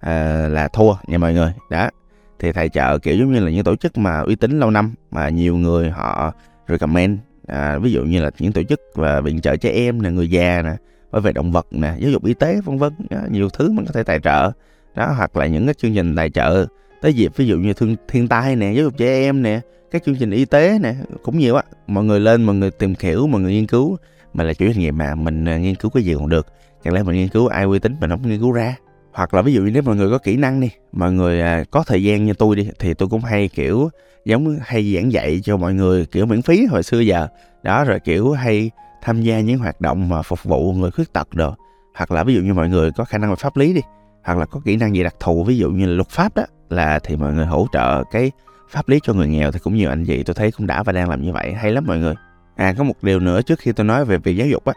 à, 0.00 0.48
là 0.48 0.68
thua 0.68 0.94
nha 1.06 1.18
mọi 1.18 1.34
người. 1.34 1.52
Đó 1.70 1.90
thì 2.38 2.52
tài 2.52 2.68
trợ 2.68 2.98
kiểu 2.98 3.16
giống 3.16 3.32
như 3.32 3.40
là 3.40 3.50
những 3.50 3.64
tổ 3.64 3.76
chức 3.76 3.98
mà 3.98 4.20
uy 4.20 4.34
tín 4.34 4.60
lâu 4.60 4.70
năm 4.70 4.94
mà 5.10 5.28
nhiều 5.28 5.56
người 5.56 5.90
họ 5.90 6.32
recommend 6.68 7.18
à, 7.46 7.78
ví 7.78 7.92
dụ 7.92 8.04
như 8.04 8.22
là 8.22 8.30
những 8.38 8.52
tổ 8.52 8.62
chức 8.62 8.80
và 8.94 9.20
viện 9.20 9.40
trợ 9.40 9.56
trẻ 9.56 9.70
em 9.70 10.02
nè 10.02 10.10
người 10.10 10.30
già 10.30 10.62
nè 10.62 10.76
bảo 11.12 11.22
vệ 11.22 11.32
động 11.32 11.52
vật 11.52 11.66
nè 11.70 11.94
giáo 11.98 12.10
dục 12.10 12.24
y 12.24 12.34
tế 12.34 12.60
vân 12.64 12.78
vân 12.78 12.92
nhiều 13.30 13.48
thứ 13.48 13.72
mình 13.72 13.86
có 13.86 13.92
thể 13.92 14.02
tài 14.02 14.20
trợ. 14.20 14.50
Đó 14.94 15.14
hoặc 15.16 15.36
là 15.36 15.46
những 15.46 15.66
cái 15.66 15.74
chương 15.74 15.94
trình 15.94 16.16
tài 16.16 16.30
trợ 16.30 16.66
tới 17.02 17.14
dịp 17.14 17.32
ví 17.36 17.46
dụ 17.46 17.58
như 17.58 17.72
thương 17.72 17.96
thiên 18.08 18.28
tai 18.28 18.56
nè 18.56 18.72
giáo 18.72 18.84
dục 18.84 18.94
trẻ 18.96 19.06
em 19.06 19.42
nè 19.42 19.60
các 19.90 20.02
chương 20.04 20.16
trình 20.16 20.30
y 20.30 20.44
tế 20.44 20.78
nè 20.82 20.94
cũng 21.22 21.38
nhiều 21.38 21.54
á. 21.54 21.62
Mọi 21.86 22.04
người 22.04 22.20
lên 22.20 22.44
mọi 22.44 22.54
người 22.54 22.70
tìm 22.70 22.94
hiểu 23.00 23.26
mọi 23.26 23.40
người 23.40 23.52
nghiên 23.52 23.66
cứu 23.66 23.96
mà 24.34 24.44
là 24.44 24.52
chủ 24.52 24.66
doanh 24.66 24.78
nghiệp 24.78 24.90
mà 24.90 25.14
mình 25.14 25.44
à, 25.44 25.58
nghiên 25.58 25.74
cứu 25.74 25.90
cái 25.90 26.02
gì 26.02 26.14
còn 26.14 26.28
được. 26.28 26.46
Chẳng 26.84 26.94
lẽ 26.94 27.02
mình 27.02 27.16
nghiên 27.16 27.28
cứu 27.28 27.46
ai 27.46 27.64
uy 27.64 27.78
tín 27.78 27.96
mình 28.00 28.10
không 28.10 28.28
nghiên 28.28 28.40
cứu 28.40 28.52
ra? 28.52 28.76
Hoặc 29.16 29.34
là 29.34 29.42
ví 29.42 29.52
dụ 29.52 29.62
như 29.62 29.70
nếu 29.70 29.82
mọi 29.82 29.96
người 29.96 30.10
có 30.10 30.18
kỹ 30.18 30.36
năng 30.36 30.60
đi, 30.60 30.70
mọi 30.92 31.12
người 31.12 31.40
à, 31.40 31.64
có 31.70 31.84
thời 31.86 32.02
gian 32.02 32.24
như 32.24 32.34
tôi 32.34 32.56
đi, 32.56 32.70
thì 32.78 32.94
tôi 32.94 33.08
cũng 33.08 33.20
hay, 33.20 33.48
kiểu, 33.48 33.88
giống 34.24 34.58
hay 34.62 34.94
giảng 34.94 35.12
dạy 35.12 35.40
cho 35.44 35.56
mọi 35.56 35.74
người, 35.74 36.06
kiểu, 36.06 36.26
miễn 36.26 36.42
phí 36.42 36.66
hồi 36.66 36.82
xưa 36.82 37.00
giờ. 37.00 37.28
Đó, 37.62 37.84
rồi, 37.84 38.00
kiểu, 38.00 38.32
hay 38.32 38.70
tham 39.02 39.22
gia 39.22 39.40
những 39.40 39.58
hoạt 39.58 39.80
động 39.80 40.08
mà 40.08 40.22
phục 40.22 40.44
vụ 40.44 40.72
người 40.72 40.90
khuyết 40.90 41.12
tật 41.12 41.28
rồi 41.32 41.52
hoặc 41.94 42.10
là 42.10 42.24
ví 42.24 42.34
dụ 42.34 42.40
như 42.40 42.54
mọi 42.54 42.68
người 42.68 42.90
có 42.96 43.04
khả 43.04 43.18
năng 43.18 43.30
về 43.30 43.36
pháp 43.36 43.56
lý 43.56 43.72
đi, 43.72 43.80
hoặc 44.24 44.38
là 44.38 44.46
có 44.46 44.60
kỹ 44.64 44.76
năng 44.76 44.94
gì 44.94 45.02
đặc 45.02 45.14
thù, 45.20 45.44
ví 45.44 45.58
dụ 45.58 45.70
như 45.70 45.86
là 45.86 45.92
luật 45.92 46.08
pháp 46.08 46.36
đó, 46.36 46.44
là 46.70 46.98
thì 46.98 47.16
mọi 47.16 47.32
người 47.32 47.46
hỗ 47.46 47.66
trợ 47.72 48.04
cái 48.04 48.30
pháp 48.70 48.88
lý 48.88 49.00
cho 49.02 49.12
người 49.12 49.28
nghèo 49.28 49.52
thì 49.52 49.58
cũng 49.58 49.76
nhiều 49.76 49.88
anh 49.90 50.04
chị 50.04 50.22
tôi 50.22 50.34
thấy 50.34 50.50
cũng 50.52 50.66
đã 50.66 50.82
và 50.82 50.92
đang 50.92 51.10
làm 51.10 51.22
như 51.22 51.32
vậy. 51.32 51.52
Hay 51.52 51.72
lắm 51.72 51.84
mọi 51.86 51.98
người. 51.98 52.14
À 52.56 52.74
có 52.78 52.84
một 52.84 53.02
điều 53.02 53.20
nữa 53.20 53.42
trước 53.42 53.58
khi 53.58 53.72
tôi 53.72 53.86
nói 53.86 54.04
về 54.04 54.18
việc 54.18 54.36
giáo 54.36 54.48
dục 54.48 54.64
á 54.64 54.72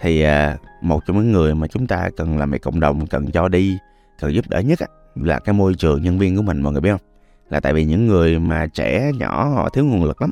thì 0.00 0.22
à, 0.22 0.56
một 0.82 1.06
trong 1.06 1.16
những 1.16 1.32
người 1.32 1.54
mà 1.54 1.66
chúng 1.66 1.86
ta 1.86 2.10
cần 2.16 2.38
làm 2.38 2.50
việc 2.50 2.62
cộng 2.62 2.80
đồng, 2.80 3.06
cần 3.06 3.30
cho 3.30 3.48
đi, 3.48 3.78
cần 4.20 4.34
giúp 4.34 4.44
đỡ 4.48 4.60
nhất 4.60 4.78
là 5.14 5.38
cái 5.38 5.52
môi 5.52 5.74
trường 5.74 6.02
nhân 6.02 6.18
viên 6.18 6.36
của 6.36 6.42
mình, 6.42 6.62
mọi 6.62 6.72
người 6.72 6.80
biết 6.80 6.90
không? 6.90 7.00
Là 7.50 7.60
tại 7.60 7.72
vì 7.72 7.84
những 7.84 8.06
người 8.06 8.38
mà 8.38 8.66
trẻ, 8.66 9.10
nhỏ, 9.18 9.48
họ 9.54 9.68
thiếu 9.68 9.84
nguồn 9.84 10.04
lực 10.04 10.22
lắm. 10.22 10.30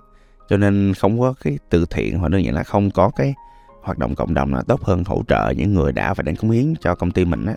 Cho 0.48 0.56
nên 0.56 0.94
không 0.94 1.20
có 1.20 1.34
cái 1.44 1.58
từ 1.70 1.86
thiện 1.90 2.18
hoặc 2.18 2.28
đơn 2.28 2.44
giản 2.44 2.54
là 2.54 2.62
không 2.62 2.90
có 2.90 3.10
cái 3.16 3.34
hoạt 3.82 3.98
động 3.98 4.14
cộng 4.14 4.34
đồng 4.34 4.54
là 4.54 4.62
tốt 4.68 4.82
hơn 4.82 5.02
hỗ 5.06 5.22
trợ 5.28 5.52
những 5.56 5.74
người 5.74 5.92
đã 5.92 6.14
và 6.14 6.22
đang 6.22 6.36
cống 6.36 6.50
hiến 6.50 6.74
cho 6.80 6.94
công 6.94 7.10
ty 7.10 7.24
mình 7.24 7.46
á. 7.46 7.54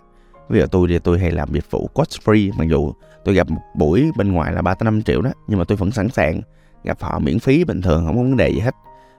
Ví 0.48 0.60
dụ 0.60 0.66
tôi 0.66 0.88
thì 0.88 0.98
tôi 0.98 1.18
hay 1.18 1.30
làm 1.30 1.52
dịch 1.52 1.70
vụ 1.70 1.90
cost 1.94 2.20
free, 2.24 2.52
mặc 2.58 2.64
dù 2.70 2.92
tôi 3.24 3.34
gặp 3.34 3.50
một 3.50 3.60
buổi 3.74 4.10
bên 4.16 4.32
ngoài 4.32 4.52
là 4.52 4.62
ba 4.62 4.74
năm 4.80 5.02
triệu 5.02 5.22
đó, 5.22 5.30
nhưng 5.48 5.58
mà 5.58 5.64
tôi 5.64 5.76
vẫn 5.76 5.90
sẵn 5.90 6.08
sàng 6.08 6.40
gặp 6.84 6.98
họ 7.00 7.18
miễn 7.18 7.38
phí 7.38 7.64
bình 7.64 7.82
thường, 7.82 8.06
không 8.06 8.16
có 8.16 8.22
vấn 8.22 8.36
đề 8.36 8.48
gì 8.48 8.60
hết. 8.60 8.74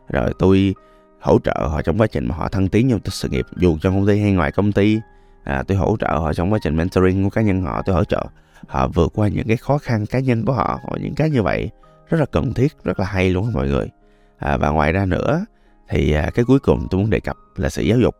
Rồi 0.10 0.33
tôi 0.39 0.75
hỗ 1.21 1.39
trợ 1.39 1.67
họ 1.69 1.81
trong 1.81 1.97
quá 1.97 2.07
trình 2.07 2.27
mà 2.27 2.35
họ 2.35 2.49
thăng 2.49 2.69
tiến 2.69 2.89
trong 2.89 2.99
sự 3.05 3.29
nghiệp. 3.29 3.45
Dù 3.57 3.77
trong 3.81 3.93
công 3.93 4.07
ty 4.07 4.21
hay 4.21 4.31
ngoài 4.31 4.51
công 4.51 4.71
ty 4.71 4.99
à, 5.43 5.63
tôi 5.67 5.77
hỗ 5.77 5.97
trợ 5.99 6.07
họ 6.07 6.33
trong 6.33 6.53
quá 6.53 6.59
trình 6.63 6.75
mentoring 6.75 7.23
của 7.23 7.29
cá 7.29 7.41
nhân 7.41 7.61
họ 7.61 7.81
tôi 7.85 7.95
hỗ 7.95 8.03
trợ 8.03 8.25
họ 8.67 8.87
vượt 8.87 9.11
qua 9.15 9.27
những 9.27 9.47
cái 9.47 9.57
khó 9.57 9.77
khăn 9.77 10.05
cá 10.05 10.19
nhân 10.19 10.45
của 10.45 10.53
họ 10.53 10.79
hoặc 10.83 10.97
những 11.01 11.15
cái 11.15 11.29
như 11.29 11.43
vậy. 11.43 11.69
Rất 12.09 12.17
là 12.17 12.25
cần 12.25 12.53
thiết 12.53 12.73
rất 12.83 12.99
là 12.99 13.05
hay 13.05 13.29
luôn 13.29 13.53
mọi 13.53 13.67
người. 13.67 13.89
À, 14.37 14.57
và 14.57 14.69
ngoài 14.69 14.91
ra 14.91 15.05
nữa 15.05 15.45
thì 15.89 16.13
à, 16.13 16.29
cái 16.33 16.45
cuối 16.45 16.59
cùng 16.59 16.87
tôi 16.89 17.01
muốn 17.01 17.09
đề 17.09 17.19
cập 17.19 17.37
là 17.55 17.69
sự 17.69 17.83
giáo 17.83 17.99
dục. 17.99 18.15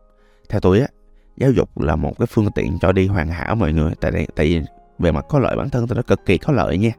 Theo 0.48 0.60
tôi 0.60 0.80
á 0.80 0.86
giáo 1.36 1.50
dục 1.50 1.80
là 1.80 1.96
một 1.96 2.18
cái 2.18 2.26
phương 2.26 2.50
tiện 2.54 2.78
cho 2.80 2.92
đi 2.92 3.06
hoàn 3.06 3.28
hảo 3.28 3.54
mọi 3.54 3.72
người. 3.72 3.92
Tại 4.00 4.10
đây 4.10 4.26
tại 4.34 4.46
vì 4.46 4.62
về 4.98 5.12
mặt 5.12 5.24
có 5.28 5.38
lợi 5.38 5.56
bản 5.56 5.70
thân 5.70 5.86
tôi 5.86 5.96
nó 5.96 6.02
cực 6.02 6.26
kỳ 6.26 6.38
có 6.38 6.52
lợi 6.52 6.78
nha. 6.78 6.92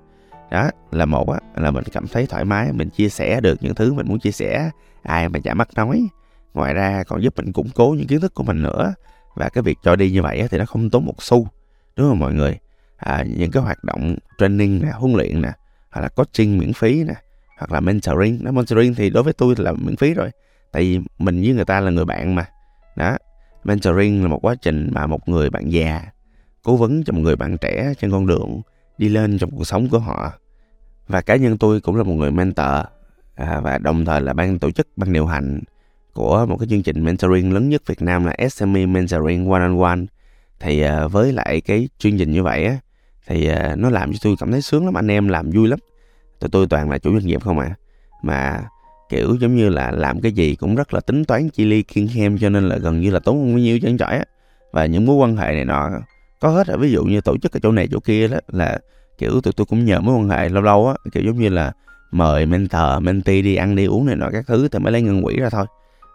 Đó 0.52 0.70
là 0.92 1.06
một 1.06 1.30
á 1.30 1.40
là 1.56 1.72
mình 1.72 1.84
cảm 1.92 2.08
thấy 2.08 2.26
thoải 2.26 2.46
mái 2.46 2.74
mình 2.74 2.90
chia 2.90 3.10
sẻ 3.10 3.42
được 3.42 3.64
những 3.64 3.76
thứ 3.76 3.94
mình 3.94 4.08
muốn 4.08 4.20
chia 4.20 4.32
sẻ 4.32 4.70
ai 5.04 5.30
mà 5.30 5.40
chả 5.40 5.54
mắc 5.54 5.70
nói. 5.76 6.08
Ngoài 6.54 6.74
ra 6.74 7.04
còn 7.08 7.24
giúp 7.24 7.34
mình 7.38 7.52
củng 7.52 7.70
cố 7.76 7.96
những 7.98 8.08
kiến 8.08 8.22
thức 8.22 8.34
của 8.34 8.44
mình 8.44 8.64
nữa. 8.64 8.94
Và 9.36 9.50
cái 9.50 9.62
việc 9.62 9.78
cho 9.84 9.96
đi 9.96 10.12
như 10.12 10.22
vậy 10.22 10.48
thì 10.52 10.58
nó 10.58 10.66
không 10.66 10.90
tốn 10.90 11.06
một 11.06 11.24
xu 11.24 11.48
đúng 11.96 12.10
không 12.10 12.20
mọi 12.20 12.34
người? 12.34 12.58
À, 12.98 13.26
những 13.38 13.52
cái 13.52 13.64
hoạt 13.64 13.84
động 13.84 14.16
training 14.38 14.82
nè 14.84 14.92
huấn 14.92 15.14
luyện 15.14 15.42
nè 15.42 15.52
hoặc 15.92 16.02
là 16.02 16.08
coaching 16.08 16.58
miễn 16.58 16.74
phí 16.74 17.04
nè 17.04 17.14
hoặc 17.58 17.72
là 17.72 17.80
mentoring. 17.80 18.40
Nó 18.44 18.52
mentoring 18.52 18.96
thì 18.96 19.10
đối 19.10 19.24
với 19.24 19.34
tôi 19.34 19.56
là 19.58 19.72
miễn 19.72 19.96
phí 19.96 20.14
rồi 20.14 20.30
tại 20.72 20.82
vì 20.82 21.00
mình 21.20 21.42
với 21.42 21.54
người 21.54 21.66
ta 21.66 21.80
là 21.80 21.92
người 21.92 22.06
bạn 22.06 22.36
mà. 22.36 22.46
Đó 22.96 23.18
mentoring 23.64 24.22
là 24.22 24.28
một 24.28 24.40
quá 24.42 24.56
trình 24.62 24.90
mà 24.92 25.08
một 25.08 25.30
người 25.30 25.50
bạn 25.50 25.72
già 25.72 26.02
cố 26.64 26.76
vấn 26.76 27.04
cho 27.04 27.14
một 27.14 27.22
người 27.22 27.36
bạn 27.36 27.58
trẻ 27.58 27.94
trên 28.00 28.12
con 28.12 28.28
đường 28.28 28.62
đi 28.98 29.10
lên 29.10 29.38
trong 29.38 29.52
cuộc 29.52 29.64
sống 29.64 29.90
của 29.90 30.00
họ. 30.00 30.34
Và 31.08 31.22
cá 31.22 31.36
nhân 31.36 31.58
tôi 31.58 31.82
cũng 31.82 31.96
là 31.96 32.04
một 32.04 32.14
người 32.14 32.32
mentor 32.32 32.86
à, 33.36 33.60
và 33.64 33.78
đồng 33.78 34.06
thời 34.06 34.22
là 34.22 34.34
ban 34.34 34.60
tổ 34.60 34.72
chức 34.72 34.88
ban 34.96 35.14
điều 35.14 35.26
hành 35.26 35.60
của 36.14 36.46
một 36.50 36.58
cái 36.60 36.68
chương 36.70 36.84
trình 36.84 37.04
mentoring 37.04 37.54
lớn 37.54 37.70
nhất 37.70 37.82
Việt 37.88 38.02
Nam 38.02 38.26
là 38.26 38.36
SME 38.50 38.86
Mentoring 38.86 39.50
One 39.50 39.62
on 39.62 39.80
One 39.80 40.00
thì 40.60 40.82
à, 40.82 41.08
với 41.08 41.34
lại 41.34 41.62
cái 41.62 41.90
chương 41.98 42.18
trình 42.18 42.32
như 42.32 42.44
vậy 42.44 42.66
á 42.66 42.78
thì 43.28 43.48
à, 43.48 43.76
nó 43.76 43.90
làm 43.90 44.14
cho 44.14 44.20
tôi 44.22 44.36
cảm 44.40 44.52
thấy 44.52 44.62
sướng 44.62 44.86
lắm 44.86 44.98
anh 44.98 45.12
em 45.12 45.28
làm 45.28 45.52
vui 45.52 45.68
lắm. 45.68 45.80
Tụi 46.40 46.50
tôi 46.50 46.68
toàn 46.68 46.90
là 46.90 46.98
chủ 46.98 47.14
doanh 47.14 47.28
nghiệp 47.28 47.42
không 47.44 47.60
à. 47.60 47.76
Mà 48.24 48.64
kiểu 49.10 49.36
giống 49.40 49.56
như 49.56 49.70
là 49.70 49.92
làm 49.92 50.22
cái 50.22 50.32
gì 50.32 50.56
cũng 50.56 50.76
rất 50.76 50.94
là 50.94 51.00
tính 51.00 51.26
toán 51.26 51.50
chi 51.50 51.66
ly 51.66 51.84
kiên 51.84 52.08
khem 52.14 52.38
cho 52.38 52.50
nên 52.50 52.70
là 52.70 52.78
gần 52.78 53.02
như 53.02 53.12
là 53.12 53.20
tốn 53.20 53.36
không 53.36 53.54
bao 53.54 53.60
nhiêu 53.60 53.80
chân 53.80 53.98
chọi 53.98 54.18
á. 54.18 54.24
Và 54.72 54.86
những 54.86 55.06
mối 55.06 55.16
quan 55.16 55.38
hệ 55.38 55.54
này 55.54 55.66
nọ 55.66 55.90
có 56.40 56.50
hết 56.50 56.68
rồi 56.68 56.78
ví 56.78 56.92
dụ 56.92 57.04
như 57.04 57.22
tổ 57.22 57.38
chức 57.38 57.54
ở 57.54 57.60
chỗ 57.64 57.72
này 57.72 57.88
chỗ 57.92 58.00
kia 58.00 58.28
đó 58.28 58.38
là 58.48 58.80
kiểu 59.18 59.42
tụi 59.42 59.54
tôi 59.54 59.66
cũng 59.66 59.86
nhờ 59.86 60.00
mối 60.00 60.16
quan 60.16 60.30
hệ 60.30 60.50
lâu 60.50 60.64
lâu 60.64 60.88
á. 60.88 60.94
Kiểu 61.12 61.24
giống 61.24 61.40
như 61.40 61.50
là 61.50 61.72
mời 62.14 62.46
mentor 62.46 63.02
mentee 63.02 63.42
đi 63.42 63.56
ăn 63.56 63.76
đi 63.76 63.86
uống 63.86 64.06
này 64.06 64.16
nọ 64.16 64.30
các 64.32 64.48
thứ 64.48 64.68
thì 64.68 64.80
mới 64.80 64.92
lấy 64.92 65.02
ngân 65.02 65.24
quỹ 65.24 65.40
ra 65.40 65.50
thôi. 65.50 65.66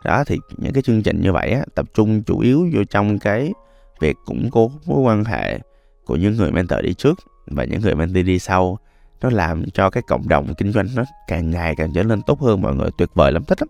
Đó 0.05 0.25
thì 0.27 0.39
những 0.57 0.73
cái 0.73 0.83
chương 0.83 1.03
trình 1.03 1.21
như 1.21 1.33
vậy 1.33 1.51
á 1.51 1.63
tập 1.75 1.87
trung 1.95 2.23
chủ 2.23 2.39
yếu 2.39 2.69
vô 2.75 2.85
trong 2.85 3.19
cái 3.19 3.53
việc 4.01 4.17
củng 4.25 4.51
cố 4.51 4.71
mối 4.87 5.01
quan 5.01 5.25
hệ 5.25 5.59
của 6.05 6.17
những 6.17 6.37
người 6.37 6.53
mentor 6.53 6.81
đi 6.83 6.95
trước 6.95 7.19
và 7.47 7.65
những 7.65 7.81
người 7.81 7.95
mentee 7.95 8.23
đi 8.23 8.39
sau. 8.39 8.79
Nó 9.21 9.31
làm 9.31 9.71
cho 9.71 9.91
cái 9.91 10.03
cộng 10.09 10.29
đồng 10.29 10.55
kinh 10.55 10.73
doanh 10.73 10.87
nó 10.97 11.05
càng 11.29 11.51
ngày 11.51 11.75
càng 11.77 11.93
trở 11.95 12.03
nên 12.03 12.23
tốt 12.23 12.41
hơn 12.41 12.63
mọi 12.63 12.75
người 12.75 12.91
tuyệt 12.99 13.09
vời 13.15 13.33
lắm 13.33 13.45
thích 13.45 13.59
lắm. 13.63 13.69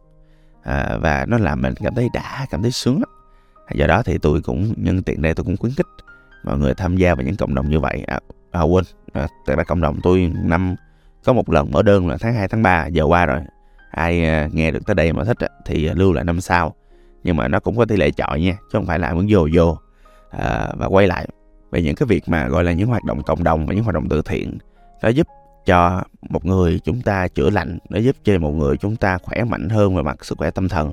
À, 0.63 0.99
và 1.01 1.27
nó 1.29 1.39
làm 1.39 1.63
mình 1.63 1.75
cảm 1.75 1.95
thấy 1.95 2.09
đã 2.13 2.47
cảm 2.51 2.63
thấy 2.63 2.71
sướng 2.71 2.95
lắm. 2.95 3.09
À, 3.67 3.73
do 3.75 3.87
đó 3.87 4.03
thì 4.03 4.19
tôi 4.19 4.41
cũng 4.41 4.73
nhân 4.77 5.03
tiện 5.03 5.23
đây 5.23 5.35
tôi 5.35 5.45
cũng 5.45 5.57
khuyến 5.57 5.73
khích 5.75 5.87
mọi 6.45 6.59
người 6.59 6.75
tham 6.75 6.97
gia 6.97 7.15
vào 7.15 7.25
những 7.25 7.37
cộng 7.37 7.55
đồng 7.55 7.71
như 7.71 7.81
vậy. 7.81 8.05
À, 8.07 8.21
à 8.51 8.63
quên 8.63 8.85
à, 9.13 9.27
tại 9.47 9.57
là 9.57 9.65
cộng 9.65 9.81
đồng 9.81 10.01
tôi 10.03 10.33
năm 10.45 10.77
có 11.25 11.33
một 11.33 11.51
lần 11.51 11.71
mở 11.71 11.83
đơn 11.83 12.09
là 12.09 12.17
tháng 12.21 12.35
2 12.35 12.49
tháng 12.49 12.63
3 12.63 12.87
giờ 12.87 13.05
qua 13.05 13.27
rồi. 13.27 13.41
Ai 13.91 14.25
à, 14.25 14.49
nghe 14.53 14.71
được 14.71 14.87
tới 14.87 14.95
đây 14.95 15.13
mà 15.13 15.25
thích 15.25 15.37
thì 15.67 15.87
à, 15.87 15.95
lưu 15.97 16.13
lại 16.13 16.25
năm 16.25 16.41
sau 16.41 16.75
nhưng 17.25 17.37
mà 17.37 17.49
nó 17.49 17.61
cũng 17.61 17.77
có 17.77 17.85
tỷ 17.85 17.97
lệ 17.97 18.11
chọi 18.11 18.41
nha 18.41 18.53
chứ 18.53 18.69
không 18.73 18.87
phải 18.87 18.99
là 18.99 19.15
muốn 19.15 19.27
vô 19.31 19.49
vô 19.55 19.79
à, 20.31 20.69
và 20.77 20.87
quay 20.87 21.07
lại. 21.07 21.29
Về 21.71 21.83
những 21.83 21.95
cái 21.95 22.07
việc 22.07 22.29
mà 22.29 22.49
gọi 22.49 22.65
là 22.65 22.73
những 22.73 22.89
hoạt 22.89 23.05
động 23.05 23.23
cộng 23.23 23.45
đồng 23.45 23.67
và 23.67 23.75
những 23.75 23.85
hoạt 23.85 23.95
động 23.95 24.09
từ 24.09 24.23
thiện 24.23 24.59
nó 25.03 25.09
giúp 25.09 25.27
cho 25.67 26.03
một 26.29 26.45
người 26.45 26.81
chúng 26.85 27.03
ta 27.03 27.29
chữa 27.29 27.51
lành 27.51 27.79
nó 27.89 27.99
giúp 27.99 28.17
cho 28.25 28.39
một 28.39 28.51
người 28.51 28.77
chúng 28.77 28.97
ta 28.97 29.19
khỏe 29.19 29.45
mạnh 29.45 29.69
hơn 29.69 29.97
về 29.97 30.03
mặt 30.03 30.25
sức 30.25 30.39
khỏe 30.39 30.51
tâm 30.51 30.69
thần. 30.69 30.93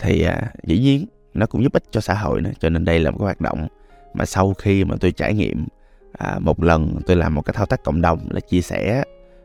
Thì 0.00 0.24
à, 0.24 0.52
dĩ 0.64 0.78
nhiên 0.78 1.06
nó 1.34 1.46
cũng 1.46 1.62
giúp 1.62 1.72
ích 1.72 1.84
cho 1.90 2.00
xã 2.00 2.14
hội 2.14 2.40
nữa 2.40 2.50
cho 2.58 2.68
nên 2.68 2.84
đây 2.84 2.98
là 2.98 3.10
một 3.10 3.18
cái 3.18 3.24
hoạt 3.24 3.40
động 3.40 3.68
mà 4.14 4.26
sau 4.26 4.54
khi 4.58 4.84
mà 4.84 4.96
tôi 5.00 5.12
trải 5.12 5.34
nghiệm 5.34 5.66
à, 6.12 6.38
một 6.38 6.62
lần 6.62 7.00
tôi 7.06 7.16
làm 7.16 7.34
một 7.34 7.42
cái 7.42 7.54
thao 7.56 7.66
tác 7.66 7.84
cộng 7.84 8.02
đồng 8.02 8.18
là 8.30 8.40
chia 8.40 8.60
sẻ 8.60 9.04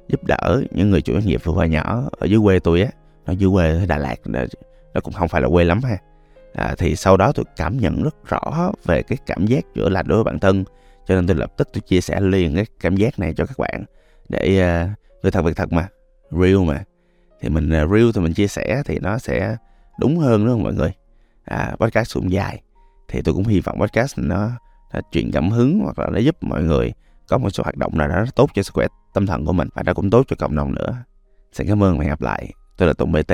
giúp 0.10 0.24
đỡ 0.24 0.62
những 0.72 0.90
người 0.90 1.02
chủ 1.02 1.14
doanh 1.14 1.26
nghiệp 1.26 1.42
vừa 1.44 1.54
và 1.54 1.66
nhỏ 1.66 2.10
ở 2.12 2.26
dưới 2.26 2.40
quê 2.44 2.60
tôi 2.60 2.82
á. 2.82 2.90
Nó 3.26 3.34
dưới 3.34 3.50
quê 3.54 3.86
Đà 3.86 3.98
Lạt 3.98 4.16
nó 4.94 5.02
cũng 5.04 5.14
không 5.14 5.28
phải 5.28 5.42
là 5.42 5.48
quê 5.48 5.64
lắm 5.64 5.82
ha. 5.84 5.98
À, 6.54 6.76
thì 6.78 6.96
sau 6.96 7.18
đó 7.18 7.32
tôi 7.32 7.46
cảm 7.56 7.78
nhận 7.78 8.04
rất 8.04 8.16
rõ 8.30 8.72
về 8.86 9.04
cái 9.04 9.18
cảm 9.26 9.46
giác 9.46 9.66
chữa 9.76 9.90
lành 9.90 10.08
đối 10.08 10.18
với 10.18 10.24
bản 10.24 10.40
thân 10.40 10.64
cho 11.08 11.16
nên 11.16 11.28
tôi 11.28 11.36
lập 11.36 11.52
tức 11.58 11.70
tôi 11.74 11.82
chia 11.82 12.02
sẻ 12.02 12.22
liền 12.22 12.56
cái 12.56 12.66
cảm 12.80 12.96
giác 12.96 13.20
này 13.20 13.34
cho 13.34 13.46
các 13.46 13.58
bạn 13.60 13.84
để 14.30 14.60
à, 14.60 14.84
uh, 14.84 15.24
người 15.24 15.32
thật 15.32 15.42
việc 15.42 15.56
thật 15.56 15.72
mà 15.72 15.88
real 16.32 16.58
mà. 16.58 16.84
Thì 17.42 17.50
mình 17.50 17.84
uh, 17.84 17.92
real 17.92 18.10
thì 18.16 18.22
mình 18.22 18.34
chia 18.34 18.48
sẻ 18.48 18.82
thì 18.86 19.00
nó 19.00 19.18
sẽ 19.18 19.58
đúng 20.00 20.18
hơn 20.18 20.46
đúng 20.46 20.56
không 20.56 20.64
mọi 20.64 20.74
người? 20.74 20.92
À, 21.46 21.76
podcast 21.80 22.14
cũng 22.14 22.32
dài 22.32 22.62
thì 23.08 23.22
tôi 23.22 23.36
cũng 23.36 23.44
hy 23.44 23.60
vọng 23.60 23.80
podcast 23.80 24.20
nó, 24.20 24.50
nó 24.94 25.00
truyền 25.12 25.32
cảm 25.32 25.50
hứng 25.50 25.80
hoặc 25.84 26.00
là 26.00 26.10
nó 26.10 26.20
giúp 26.20 26.38
mọi 26.42 26.64
người 26.64 26.94
có 27.28 27.38
một 27.38 27.50
số 27.50 27.64
hoạt 27.64 27.78
động 27.78 27.98
nào 27.98 28.08
đó 28.08 28.26
tốt 28.36 28.50
cho 28.54 28.64
sức 28.64 28.74
khỏe 28.74 28.88
tâm 29.14 29.26
thần 29.26 29.46
của 29.46 29.54
mình 29.54 29.70
và 29.74 29.84
nó 29.84 29.94
cũng 29.94 30.10
tốt 30.10 30.26
cho 30.28 30.36
cộng 30.40 30.56
đồng 30.56 30.76
nữa. 30.76 31.04
Xin 31.52 31.68
cảm 31.68 31.84
ơn 31.84 31.98
và 31.98 32.04
hẹn 32.04 32.10
gặp 32.10 32.22
lại. 32.22 32.54
Tôi 32.78 32.88
là 32.88 32.94
tùng 32.94 33.12
bt 33.12 33.34